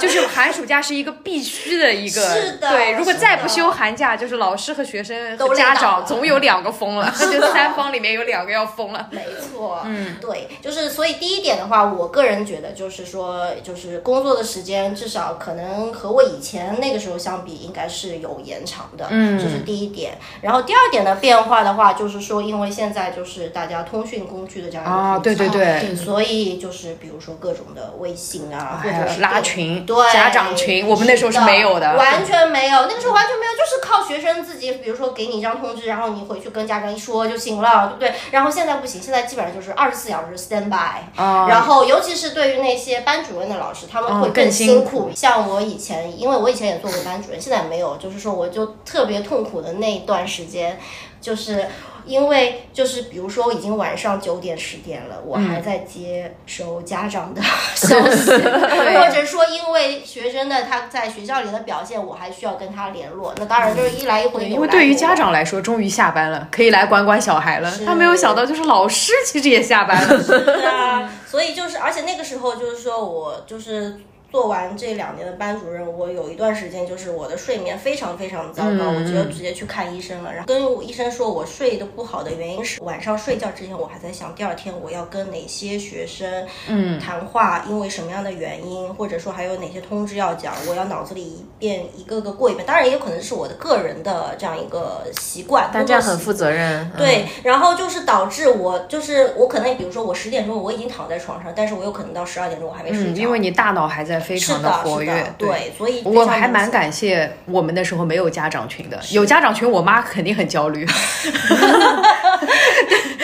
[0.01, 2.93] 就是寒暑假是一个必须的一个，是的对。
[2.93, 9.09] 如果是的再不休寒假，就是老师和学生家长总有两个疯了， 就三方里面有两个要疯了。
[9.11, 20.17] 没错，嗯，对，就是所以第一点的话，我个人觉得就是说，就是工作的时间至少可能和我以前那个时候相比，应该是有延长的，嗯，这是第一点。
[20.41, 38.15] 然后第二点的变化的话，就是说，因为现在就是大家通讯工具的这样一个啊，对对对，所以就是比如说各种的微信啊，或者是拉群对家长群我们那时候是没有的完全没有，那个时候完全没有，就是靠学生自己，比如说给你一张通知，然后你回去跟家长一说就行了，对不对？
[38.31, 45.11] 然后现在不行，现在基本上就是二十四小时 stand by，、啊然后尤其是对于那些班主任的老师，他们会嗯更辛辛苦。
[45.15, 50.79] 像我以前，因为我以前也做过班主任，现在没有，就是说我就特别痛苦的那一段时间，
[51.25, 51.67] 就是。
[52.07, 57.41] 因为就是比如说已经晚上九点十点了，我还在接收家长的
[57.75, 63.33] 消息，或者说因为学生的他在学校里的表现，我还需要跟他联络。
[63.39, 67.73] 那当然就是一来一回，因为对于家长来说，终于下班了，可以来管管小孩了。
[67.87, 70.23] 他没有想到，就是老师其实也下班了。
[70.23, 73.99] 对啊，所以就是，而且那个时候就是说我就是。
[74.35, 80.33] 做完这两年的班主任，我有一段时间就是我的睡眠非常非常糟糕，我就直接去看医生了。
[80.33, 92.67] 然后跟我医生说我睡得不好的原因是晚上睡觉之前我还在想第二天我要跟哪些学生嗯谈话，因为什么样的原因，或者说还有哪些通知要讲，我要脑子里一遍一个个过一遍。
[92.67, 96.91] 当然也有可能是我的个人的这样一个习惯，但这样很负责任。
[96.99, 110.87] 对，然后就是导致我就是我可能比如说我十点钟我已经躺在床上，但是我有可能到十二点钟我还没睡嗯，着，因为你大脑还在非常的活跃，对，所以我还蛮感谢我们那时候没有家长群的，有家长群，我妈肯定很焦虑。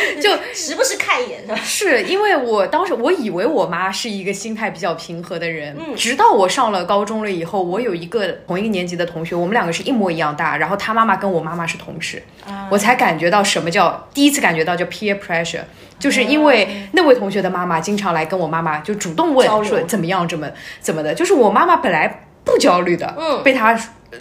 [0.21, 1.57] 就 时不时看一眼是吧？
[1.63, 12.23] 是因为我当时我以为我妈是一个心态比较平和的人，直到我上了高中了以后，我有一个同一个年级的同学，我们两个是一模一样大，然后他妈妈跟我妈妈是同事，
[12.71, 15.61] 我才感觉到什么叫第一次感觉到叫 peer pressure，
[15.99, 23.43] 就是因为那位同学的妈妈经常来跟我妈妈就主动问说怎么样，怎么怎么的，就是我妈妈本来不焦虑的，嗯。
[23.43, 23.79] 被他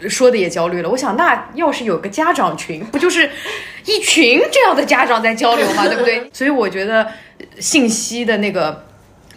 [0.08, 0.90] 说的也焦虑了。
[0.90, 3.30] 我想，那要是有个家长群，不就是
[3.86, 5.88] 一群这样的家长在交流吗？
[5.88, 6.30] 对不对？
[6.34, 7.08] 所以我觉得
[7.60, 8.89] 信息的那个。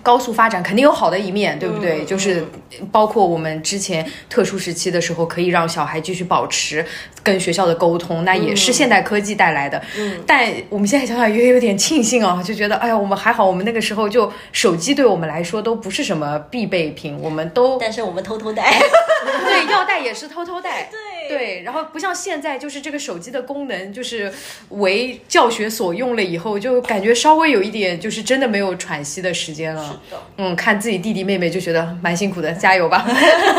[0.02, 2.04] 高速发展肯定有好的一面，对不对？
[2.04, 2.44] 就是
[2.90, 6.84] 包括我们之前特殊时期的时候，可以让小孩继续保持
[7.22, 9.80] 跟学校的沟通，那也是现代科技带来的。
[9.96, 18.72] 嗯，但我们现在想想也有点庆幸啊，就觉得哎呀，我们还好，我们那个时候就手机对我们来说都不是什么必备品，我们都但是我们偷偷带，
[19.44, 24.32] 对，要带也是偷偷带，对对，然后不像现在，就是这个手机的功能就是
[24.70, 30.00] 为教学所用了以后，就感觉稍微有一点就是真的没有喘息的时间了。
[30.36, 33.06] 嗯，看自己弟弟妹妹就觉得蛮辛苦的，加油吧。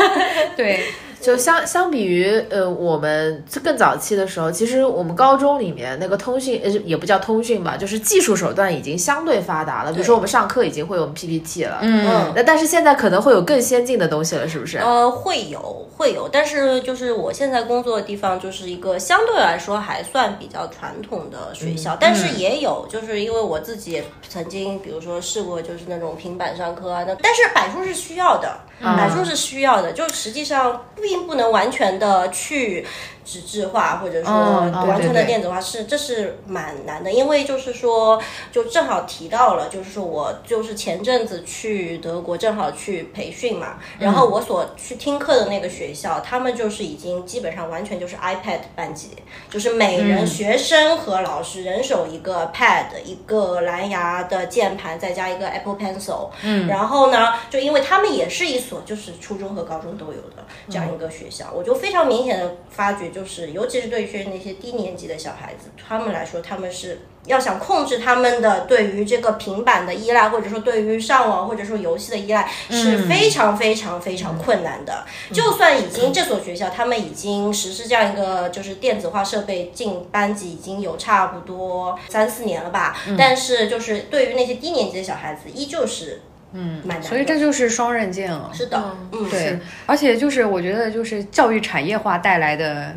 [0.56, 0.80] 对。
[1.24, 9.92] 就相相比于呃，我们更早期的时候，其实我们高中里面那个通讯呃也不叫通讯吧，就是技术手段已经相对发达了。
[9.92, 14.76] 比如说我们上课已经会有 PPT 了，嗯，那但是现在可能会有更先进的东西了，是不是？
[14.76, 30.86] 呃，会有会有，但是就是我现在工作的地方就是一个相对来说还算比较传统的学校，但是也有就是因为我自己也曾经比如说试过就是那种平板上课啊，那但是板书是需要的，来说是需要的，就实际上。
[31.04, 32.86] 并不能完全的去。
[33.24, 38.20] 纸质化或者说完全的电子化是这是蛮难的，因为就是说
[38.52, 49.12] 就正好提到了，就是说我就是前阵子去德国正好去培训嘛，然后我所去听课的那个学校，他们就是已经基本上完全就是 iPad 班级，
[49.48, 63.13] 就是每人学生和老师人手一个 Pad，一个蓝牙的键盘，再加一个 Apple Pencil，嗯，然后呢，就因为他们也是一所就是初中和高中都有的这样一个学校，我就非常明显的发觉。
[63.14, 75.04] 就是，尤其是对于那些低年级的小孩子，他们来说，他们是要想控制他们的对于这个平板的依赖，或者说对于上网或者说游戏的依赖，是非常非常非常困难的。
[75.32, 86.20] 就算已经这所学校他们已经实施这样一个就是电子化设备进班级已经有差不多三四年了吧，但是就是对于那些低年级的小孩子，依旧是。
[86.56, 88.48] 嗯，所以这就是双刃剑了。
[88.54, 92.94] 是的，嗯，对，而且就是我觉得就是教育产业化带来的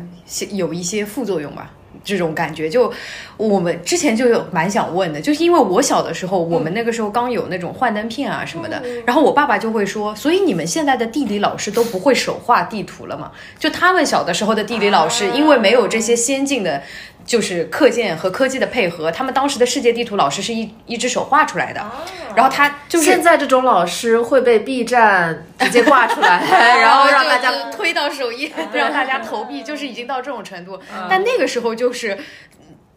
[0.52, 1.72] 有一些副作用吧，
[2.04, 2.70] 这种感觉。
[2.70, 2.92] 就
[3.36, 13.32] 我们之前就有蛮想问的，就是因为我小的时候，我们那个时候刚有那种幻灯片啊什么的，然后我爸爸就会说，所以你们现在的地理老师都不会手画地图了嘛？
[13.58, 16.80] 就他们小的时候的地理老师，因为没有这些先进的。
[17.28, 21.86] 就是课件和科技的配合，他们当时的世界地图老师是一一只手画出来的，
[22.34, 26.42] 然后他就是现在这种老师会被 B 站直接挂出来，
[26.80, 30.80] 然后让大家推到首页，让大家投币，就是已经到这种程度。
[31.10, 32.18] 但那个时候就是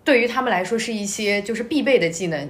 [0.06, 2.50] 对于他们来说是一些就是必备的技能。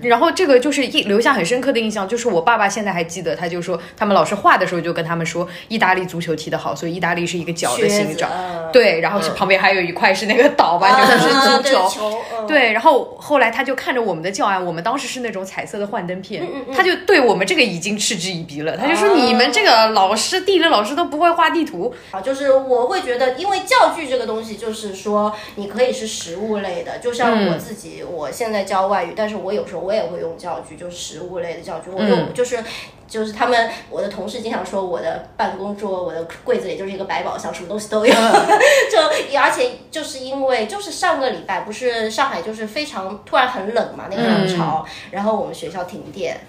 [0.00, 8.30] 然后这个就是印留下很深刻的印象，就是我爸爸现在还记得，他就说他们老师画的时候就跟他们说，意大利足球踢得好，所以意大利是一个角的形状，
[8.72, 21.92] 对，然后旁边还有一块是那个岛吧，就是足球，对，然后后来他就看着我们的教案，我们当时是那种彩色的幻灯片，他就对我们这个已经嗤之以鼻了，他就说你们这个老师地理老师都不会画地图。
[22.12, 29.66] 啊，就是我会觉得，因为教具这个东西就是说你可以是实物类的，就像我自己，我现在教外语，但是我有。
[29.76, 31.90] 我也会用教具，就是食物类的教具。
[31.90, 32.62] 我用就是
[33.06, 38.12] 就是他们我的同事经常说，我的办公桌、我的柜子里就是一个百宝箱，什么东西都有。
[38.90, 46.40] 就而且就是因为就是上个礼拜不是上海就是非常突然很冷嘛，那个冷潮，然后我们学校停电。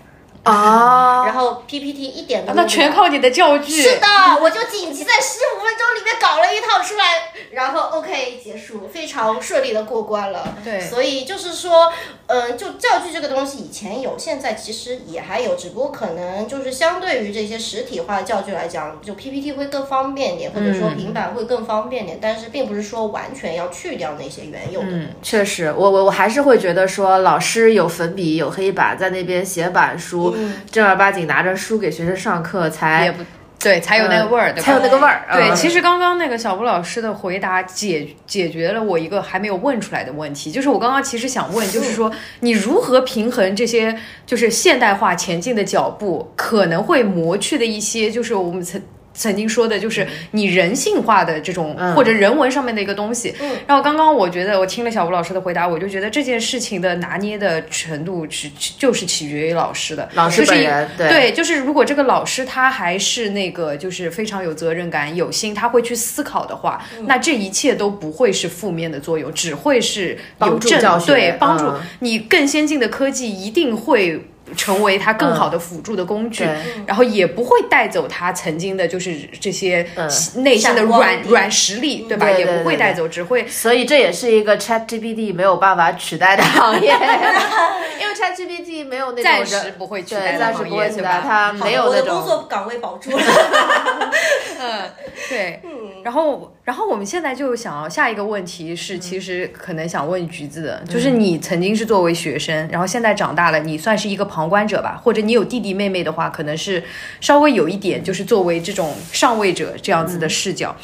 [0.52, 3.82] 啊，然后 PPT 一点都那全靠你的教具。
[3.82, 4.08] 是的，
[4.42, 10.58] 我就紧急在十五分钟里面搞了一套出来，然后 OK 结束，非常顺利的过关了。
[10.62, 11.92] 对，所以就是说，
[12.28, 24.88] 嗯，就教具这个东西以前有，现在其实也还有，只不过可能就是相对于这些实体化的教具来讲，就 PPT 会更方便点，或者说平板会更方便点，但是并不是说完全要去掉那些原有的。
[24.90, 30.33] 嗯，确实，我我我还是会觉得说，老师有粉笔有黑板在那边写板书。
[30.72, 33.24] 正儿八经拿着书给学生上课，才也不
[33.60, 35.26] 对，才有那个味儿，才有那个味儿。
[35.32, 48.82] 对，其实刚刚那个小吴老师的回答解解决了我一个还没有问出来的问题，就是我刚刚其实想问，就是说你如何平衡这些就是现代化前进的脚步可能会磨去的一些，就是我们曾。
[49.14, 53.34] 曾经说的就是你人性化的这种或者人文上面的一个东西。
[53.40, 60.10] 嗯，然后刚刚我觉得我听了小吴老师的回答，我就觉得这件事情的拿捏的程度是就是取决于老师的。
[60.16, 71.66] 老师本人对，就是如果这个老师他还是那个就是非常有责任感、有心，他会去思考的话，那这一切都不会是负面的作用，只会是有正对帮助。
[72.00, 74.28] 你更先进的科技一定会。
[74.56, 76.56] 成为他更好的辅助的工具，对。
[76.86, 79.88] 然后也不会带走他曾经的就是这些
[80.36, 82.26] 内心的软软实力，对吧？
[82.28, 86.92] 对对也不会带走，只会所以这也是一个 Chat GPT 没有办法取代的行业，
[88.00, 91.22] 因为 Chat GPT 没有那种暂时不会取代对，的行暂时不会业，对吧？
[91.22, 92.24] 取代，它没有那种工。
[92.28, 93.24] 作岗位保住了。
[94.60, 94.90] 嗯，
[95.30, 95.62] 对，
[96.04, 106.84] 然后，然后我们现在就想要下一个问题是，其实可能想问橘子的，就是你曾经是作为学生，然后现在长大了，你算是一个旁观者吧，或者你有弟弟妹妹的话，可能是
[107.22, 110.76] 稍微有一点，就是作为这种上位者这样子的视角。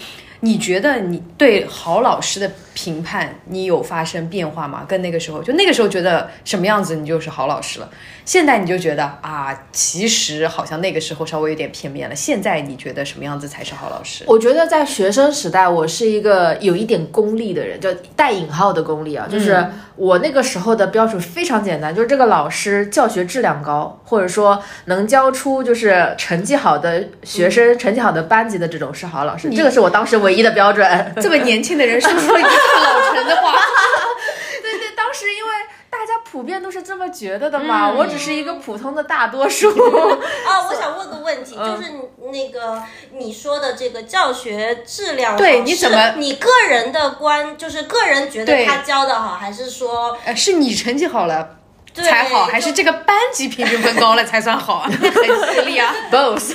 [0.41, 4.86] 你觉得你对好老师的评判，你有发生变化吗？
[4.88, 7.89] 跟那个时候，就那个时候觉得什么样子，你就是好老师了。
[8.23, 12.15] 现在你就觉得啊，其实好像那个时候稍微有点片面了。
[12.15, 14.23] 现在你觉得什么样子才是好老师？
[14.27, 19.65] 我觉得在学生时代，我是一个有一点功利的人，就带引号的功利啊，就是
[19.97, 30.88] 我那个时候的标准非常简单，就是这个老师教学质量高，或者说能教出就是成绩好的学生、成绩好的班级的这种是好老师，这个是我当时唯一的标准。
[31.19, 33.53] 这么年轻的人说出了一个这么老陈的话，
[34.61, 35.51] 对对，当时因为
[35.89, 39.70] 大家普遍都是这么觉得的嘛，我只是一个普通的大多数。
[39.70, 41.91] 啊， 我想问个问题，就是
[42.32, 42.82] 那个
[43.13, 51.59] 你说的这个教学质量，对你怎么你个人的观，就是个人觉得他教的好，还是说呃，是你成绩好了对
[51.94, 54.90] 才好，还是这个班级平均分高了才算好啊？
[54.90, 55.94] 很犀利啊！
[56.12, 56.54] both，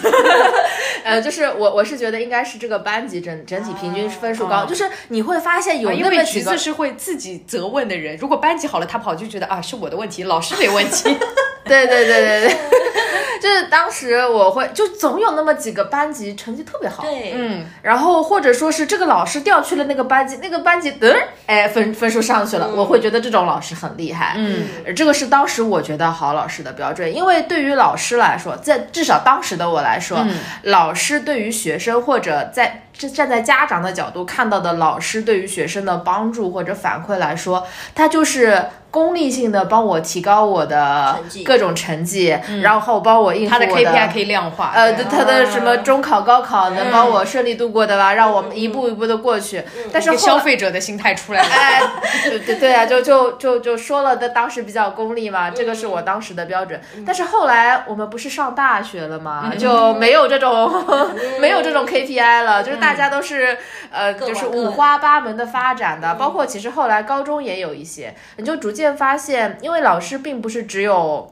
[1.04, 11.16] 呃，就是我我是觉得应该是这个班级整整体平均分数高，哦就是你会发现有啊因那么几个为橘子是会自己责问的人，如果班级好了，他跑就觉得啊是我的问题，老师没问题。
[11.64, 12.56] 对对对对对，
[13.40, 30.24] 就是当时我会就总有那么几个班级成绩特别好，对，嗯，然后或者说是这个老师调去了那个班级，那个班级嘚儿哎分分数上去了，我会觉得这种老师很厉害，嗯，这个是当时我觉得好老师的标准，因为对于老师来说，在至少当时的我来说，
[30.62, 38.64] 老师对于学生或者在站站在家长的角度看到的老师对于学生的帮助或者反馈来说，他就是
[38.94, 44.70] 功利性的帮我提高我的各种成绩，然后帮我应付他的 KPI 可以量化。
[44.72, 49.64] 呃，他的什么中考、高考能帮我顺利度过的吧，让我们一步一步的过去。
[49.92, 51.48] 但是消费者的心态出来了。
[51.48, 51.82] 哎，
[52.30, 56.80] 对对对啊，就就就就说了的，当时比较功利嘛，这个是我当时的标准。
[57.04, 60.72] 但是后来我们不是上大学了嘛，就没有这种
[61.42, 63.58] 没有这种 KPI 了，就是大家都是
[63.90, 71.30] 呃，就是五花八门的发展的，包括其实后来高中也有一些，你就逐渐发现，因为老师并不是只有。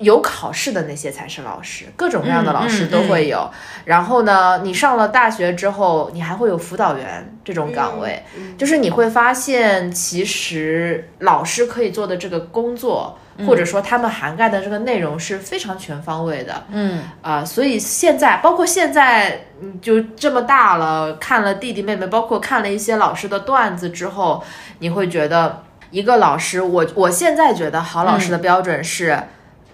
[0.00, 3.50] 有考试的那些才是老师，各种各样的老师都会有。
[3.84, 8.22] 然后呢，你上了大学之后，你还会有辅导员这种岗位，
[8.56, 16.64] 就是你会发现，其实老师可以做的这个工作，或者说他们涵盖的这个内容是非常全方位的。
[16.70, 24.42] 嗯啊、所以现在，包括现在，嗯，就这么大了，看了弟弟妹妹，包括看了一些老师的段子之后，
[24.78, 29.22] 你会觉得一个老师，我我现在觉得好老师的标准是，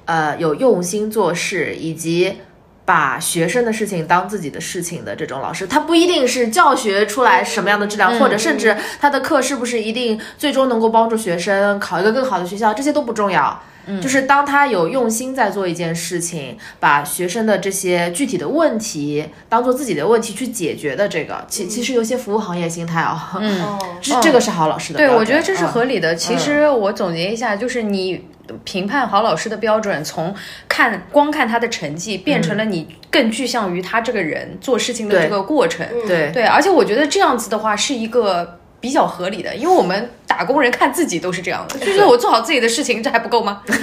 [0.05, 2.39] 呃，有用心做事，以及。
[2.87, 13.61] 把学生的事情当自己的事情的这种老师，他不一定是教学出来什么样的质量，或者甚至他的课是不是一定最终能够帮助学生考一个更好的学校，这些都不重要。
[14.03, 26.15] 就是当他有用心在做一件事情，把学生的这些具体的问题当做自己的问题去解决的这个，其其实有些服务行业心态啊、嗯，哦， 这这个是好老师的对，我觉得这是嗯合理的。
[26.15, 28.25] 其实我总结一下，就是你
[28.65, 30.35] 评判好老师的标准，从
[30.69, 35.87] 看光看他的成绩，变成了你更具象于他这个人做事情的这个过程。
[36.07, 36.31] 对。
[36.33, 43.63] 对，而且我觉得这样子的话是一个比较合理的，因为我们打工人看自己都是这样的，就是我做好自己的事情，这还不够吗？
[43.67, 43.75] 对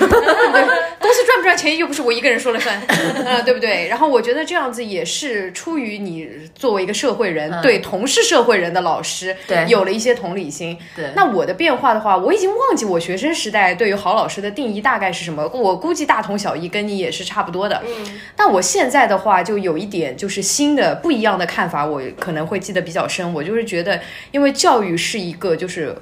[0.99, 2.79] 公司赚不赚钱又不是我一个人说了算，
[3.25, 3.87] 呃，对不对？
[3.87, 10.77] 然后我觉得这样子也是出于你作为一个社会人，对同是社会人的老师，对有了一些同理心。
[10.95, 17.81] 对那我的变化的话，我已经忘记我学生时代对于好老师的定义大概是什么，我估计大同小异，跟你也是差不多的。
[17.85, 23.33] 嗯，但我现在的话，就有一点就是新的不一样的看法，我可能会记得比较深。
[23.33, 23.99] 我就是觉得，
[24.31, 25.95] 因为教育是一个就是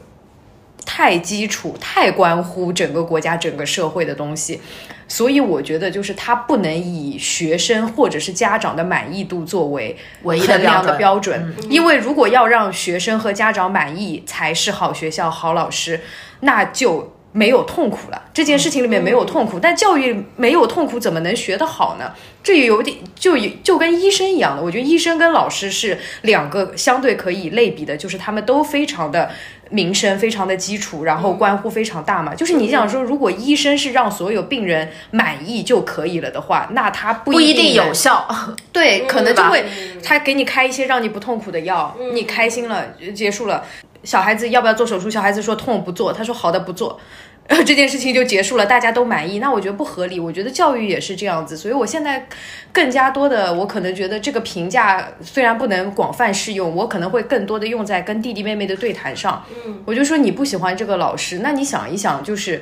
[0.86, 4.59] 太基础、太关乎整个国家、整个社会的东西，
[5.07, 16.01] 所以我觉得就是他不能以学生或者是家长的满意度作为唯一的衡量的标标准，因为如果要让学生和家长满意才是好学校、好老师，
[16.41, 17.13] 那就。
[17.34, 22.11] 没有痛苦了，这件事情里面没有痛苦，但教育没有痛苦，怎么能学得好呢？
[22.43, 29.32] 这也有点就就跟医生一样的，我觉得医生跟老师是两个相对可以类比的，就是他们都非常的
[29.72, 32.36] 民生非常的基础，然后关乎非常大嘛。
[32.36, 38.28] 就是你想说，如果医生是让所有病人满意就可以了的话，那他不不一定有效。
[38.72, 39.65] 对，可能就会
[40.03, 43.63] 他给你开一些让你不痛苦的药，你开心了呃结束了。
[44.03, 45.09] 小孩子要不要做手术？
[45.09, 46.99] 小孩子说痛不做，他说好的不做。
[47.65, 50.19] 这件事情就结束了，大家都满意，那我觉得不合理。
[50.19, 52.25] 我觉得教育也是这样子，所以我现在
[52.71, 59.43] 更加多的，我可能觉得这个评价虽然不能广泛适用，我可能会更多的用在跟弟弟妹妹的对谈上。
[59.65, 62.61] 嗯，我就说你不喜欢这个老师，那你想一想，就是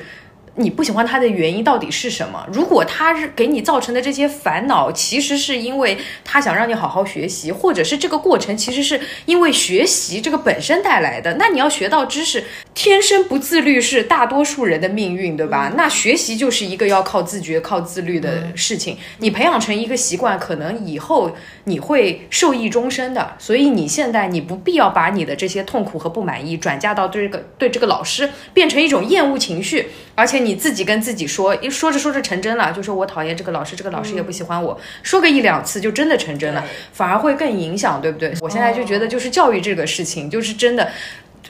[0.59, 2.45] 你不喜欢他的原因到底是什么？
[2.51, 11.33] 如果他是给你造成的这些烦恼，其实是因为他想让你好好学习，或者是这个过程其实是因为学习这个本身带来的。
[11.35, 12.43] 那你要学到知识，
[12.73, 15.71] 天生不自律是大多数人的命运，对吧？
[15.77, 18.97] 那学习就是一个要靠自觉、靠自律的事情。
[19.19, 21.31] 你培养成一个习惯，可能以后
[21.63, 23.35] 你会受益终身的。
[23.39, 38.33] 所以你现在你不必要把你的这些痛苦和不满意转嫁到对这个对这个老师，变成一种厌恶情绪，而且你自己跟自己说，一说着说着成真了，就说我讨厌这个老师，这个老师也不喜欢我，说个一两次就真的成真了，反而会更影响，对不对？
[38.41, 40.91] 我现在就觉得，就是教育这个事情，就是真的，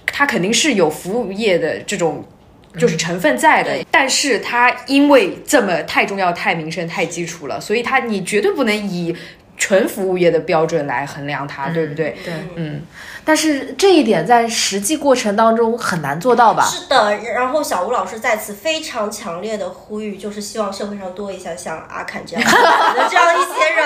[0.05, 2.25] 它肯定是有服务业的这种。
[2.77, 9.13] 就是成分在的，但是它因为这么太重要、太民生、太基础了，所以它你绝对不能以
[9.59, 12.17] 纯服务业的标准来衡量它，对不对？
[12.23, 12.81] 对，嗯，
[13.23, 16.63] 但是这一点在实际过程当中很难做到吧？
[16.65, 23.85] 是的，然后小吴老师在此非常强烈的呼吁，就是希望社会上多一些像阿侃这样的这样一些人。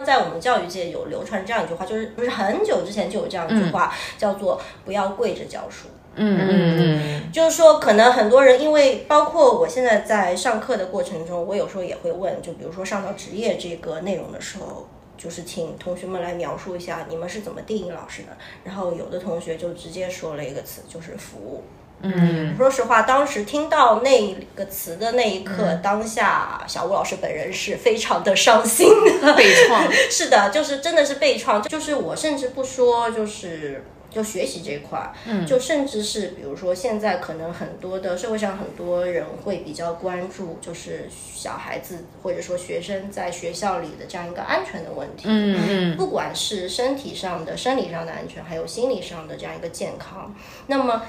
[0.06, 5.88] 在我们教育界有流传这样一句话，就是不是很久之前就有这样一句话，叫做“不要跪着教书”。
[6.16, 18.36] 嗯嗯嗯，就是说，可能很多人因为包括我现在在上课的过程中，我有时候也会问，就比如说上到职业这个内容的时候，就是请同学们来描述一下你们是怎么定义老师的。
[18.64, 21.62] 然后有的同学就直接说了一个词，就是服务。
[22.02, 28.88] 嗯，说实话，当时听到那个词的那一刻，当下小吴老师本人是非常的伤心
[29.20, 29.84] 的， 被创。
[30.10, 50.34] 是的，就是真的是被创，就是我甚至不说，就是就学习这一块，嗯，就甚至是比如说现在可能很多的社会上很多人会比较关注，就是小孩子或者说学生在学校里的这样一个安全的问题，嗯嗯，不管是身体上的、生理上的安全，还有心理上的这样一个健康，
[50.66, 51.02] 那么。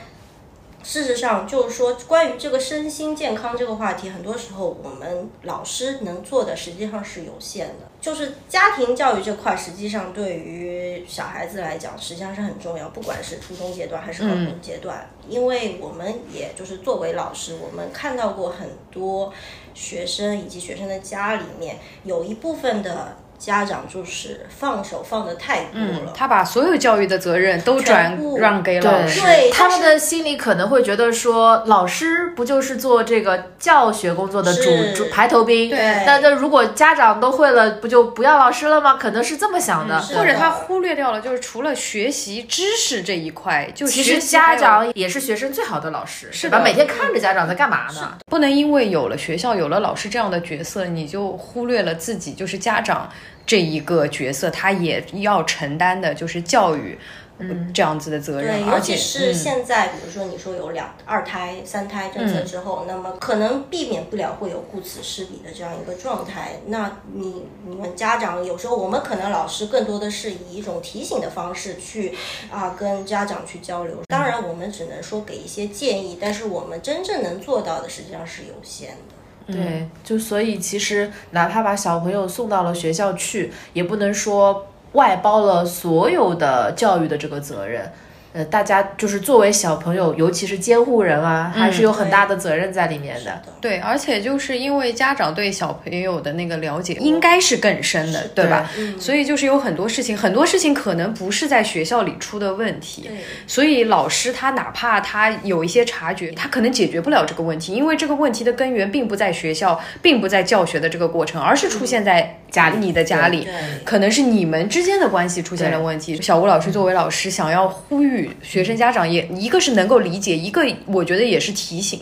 [0.84, 7.90] 事实上，就是说，关于这个身心健康这个话题，很多时候我们老师能做的实际上是有限的。
[8.00, 19.32] 就是家庭教育这块，实际上对于小孩子来讲，实际上是很重要，不管是初中阶段还是高中阶段，因为我们也就是作为老师，我们看到过很多
[19.74, 23.16] 学生以及学生的家里面有一部分的。
[23.42, 35.72] 家长就是放手放的太多了，他把所有教育的责任都转让给老师，对他们的心里可能会觉得说，老师不就是做这个教学工作的主主排头兵？
[35.72, 38.94] 对，那那如果家长都会了，不就不要老师了吗？
[39.02, 46.62] 可能是这么想的，或者他忽略掉了，就是除了学习知识这一块，就其实家长也是学生最好的老师，是吧？
[46.64, 48.20] 每天看着家长在干嘛呢？
[48.28, 53.10] 不能因为有了学校有了老师这样的角色，你就忽略了自己，就是家长。
[53.46, 56.98] 这一个角色，他也要承担的就是教育，
[57.40, 58.64] 嗯，这样子的责任。
[58.64, 66.60] 对，尤其是现在，比如说你说有两二胎、三胎政策之后，那么可能避免不了会有顾此失彼的这样一个状态。
[66.68, 72.16] 那你你们家长有时候，我们可能老师更多的是以一种提醒的方式去
[72.52, 73.98] 啊跟家长去交流。
[74.08, 79.16] 当然，我们只能说给一些建议，但是我们真正能做到的实际上是有限的。
[79.48, 87.92] 对，就所以其实哪怕把小朋友送到了学校去，也不能说外包了所有的教育的这个责任。
[88.34, 93.42] 呃，大家就是作为小朋友，尤其是监护人啊，还是有很大的责任在里面的。
[93.60, 98.70] 对，而且就是因为家长对小朋友的那个了解应该是更深的，对吧？
[98.98, 103.10] 所以就是有很多事情，很多事情可能不是在学校里出的问题。
[103.46, 113.46] 所以老师他哪怕他有一些察觉，他可能解决不了这个问题，因为这个问题的根源并不在学校，并不在教学的这个过程，而是出现在家里，你的家里，
[113.84, 116.22] 可能是你们之间的关系出现了问题。
[116.22, 118.21] 小吴老师作为老师，想要呼吁。
[118.42, 122.00] 学生家长也一个是能够理解，一个我觉得也是提醒，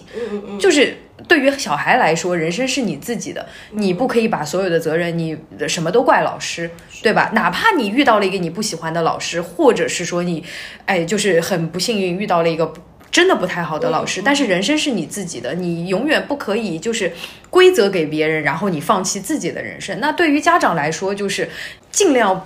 [0.60, 0.98] 就是
[1.28, 6.70] 对于小孩来说，人生是你自己的，你不可以把所有的责任，你什么都怪老师，
[7.02, 7.32] 对吧？
[7.34, 10.44] 哪怕你遇到了一个你不喜欢的老师，或者是说你，
[10.86, 12.74] 哎，就是很不幸运遇到了一个
[13.12, 17.12] 真的不太好的老师，但是人生是你自己的，你永远不可以就是
[17.50, 20.00] 规则给别人，然后你放弃自己的人生。
[20.00, 21.50] 那对于家长来说，就是
[21.92, 22.44] 尽量。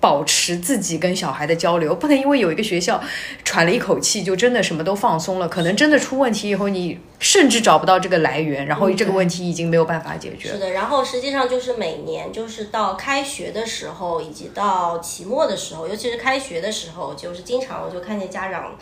[0.00, 3.02] 保持自己跟小孩的交流，不能因为有一个学校
[3.44, 5.48] 喘了一口气，就真的什么都放松了。
[5.48, 10.50] 可能真的出问题以后，你甚至找不到这个来源，然后这个问题已经没有办法解决。
[10.50, 18.76] 是的，然后实际上就是每年就是到开学的时候，以及到期末的时候，尤其是开学的时候，就是经常我就看见家长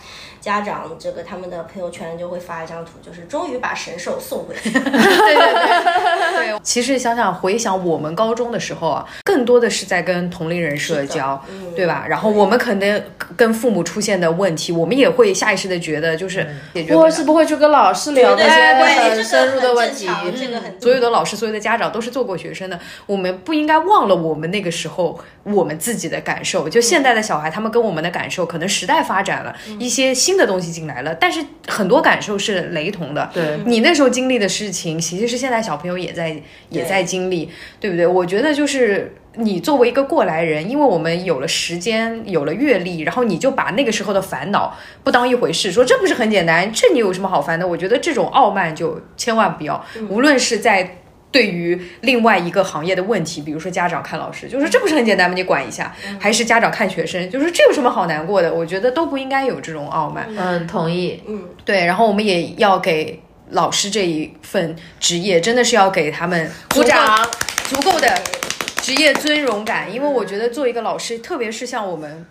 [0.44, 4.68] 家长这个他们的朋友圈就会发一张图，就是终于把神兽送回去。
[4.76, 11.42] 对对对对，其实想想回想我们高中的时候啊，更多的是在跟同龄人社交，
[11.74, 12.04] 对吧？
[12.06, 13.02] 然后我们可能
[13.34, 17.06] 跟父母出现的问题，我们也会下意识的觉得就是解决不了。
[17.06, 20.06] 我是不会去跟老师聊那些很深入的问题。
[20.36, 26.68] 这个很所有的老师、所有的家长都是做过学生的，我们不应该忘了我们那个时候我们自己的感受。
[26.68, 33.30] 就现在的小孩，他们跟我们的感受，可能时代发展了一些新的东西进来了，但是很多感受是雷同的。
[33.32, 36.36] 对你那时候经历的事情，其实是现在小朋友也在
[36.70, 38.06] 也在经历，对不对？
[38.06, 39.16] 我觉得就是。
[39.36, 44.72] 你作为一个过来人，因为我们有了时间，有了阅历，然后你就把那个时候的烦恼
[45.02, 47.66] 不当一回事，说这不是很简单，这你有什么好烦的？
[47.66, 50.98] 我觉得这种傲慢就千万不要，无论是在。
[51.34, 55.34] 对于另外一个行业的问题，比如说家长看老师，就说这不是很简单吗？
[55.34, 58.54] 你管一下，还是家长看学生，就是这有什么好难过的？
[58.54, 60.28] 我觉得都不应该有这种傲慢。
[60.38, 61.20] 嗯，同意。
[61.26, 63.20] 嗯，对，然后我们也要给
[63.50, 67.28] 老师这一份职业，真的是要给他们鼓掌，
[67.64, 68.16] 足够的
[68.76, 72.24] 职业尊荣感，因为我觉得做一个老师，特别是像我们。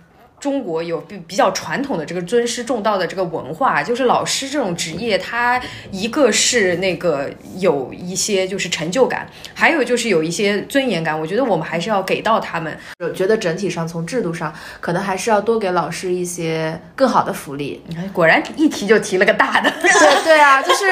[0.43, 5.57] 中国有比比较传统的这个尊师重道的这个文化，就是老师这种职业，他
[5.89, 11.17] 一个是那个有一些就是成就感，还有就是有一些尊严感。
[11.17, 12.77] 我觉得我们还是要给到他们。
[12.99, 17.81] 我觉得整体上从制度上，可能还是要多给老师一些更好的福利。
[17.87, 19.71] 你看，果然一提就提了个大的。
[19.79, 20.83] 对对啊，就是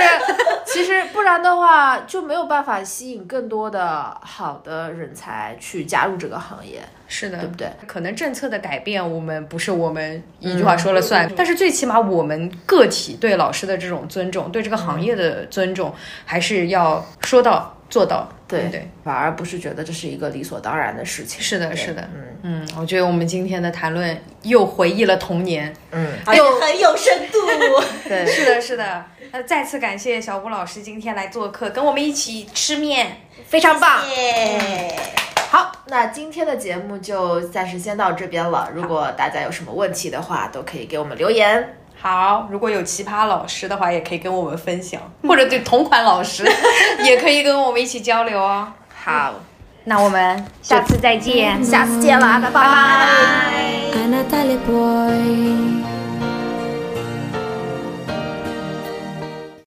[0.65, 6.81] 其实不然的话就没有办法吸引更多的好的人才去加入这个行业。
[7.13, 7.67] 是的，对不对？
[7.85, 15.93] 可能政策的改变，我们不是我们一句话说了算，但是最起码我们个体对老师的这种尊重，对这个行业的尊重，
[16.23, 18.27] 还是要说到做到。
[18.47, 21.39] 对对，反而不是觉得这是一个理所当然的事情。
[21.39, 27.37] 是的，是的，嗯嗯，我觉得我们今天的谈论又回忆了童年，嗯，又很有深度。
[28.09, 29.05] 对，是的，是的。
[29.31, 34.09] 那再次感谢小吴老师今天来做客，跟我们一起吃面，非常棒。
[34.09, 34.93] 耶！
[35.49, 38.69] 好，那今天的节目就暂时先到这边了。
[38.73, 41.77] 如果大家有什么问题的话，都可以给我们留言。
[42.01, 46.49] 好，如果有奇葩老师的话，也可以跟我们分享， 或者对同款老师，
[47.05, 48.67] 也可以跟我们一起交流哦。
[49.03, 49.33] 好，
[49.83, 53.91] 那我们下次再见，下次见啦，拜拜。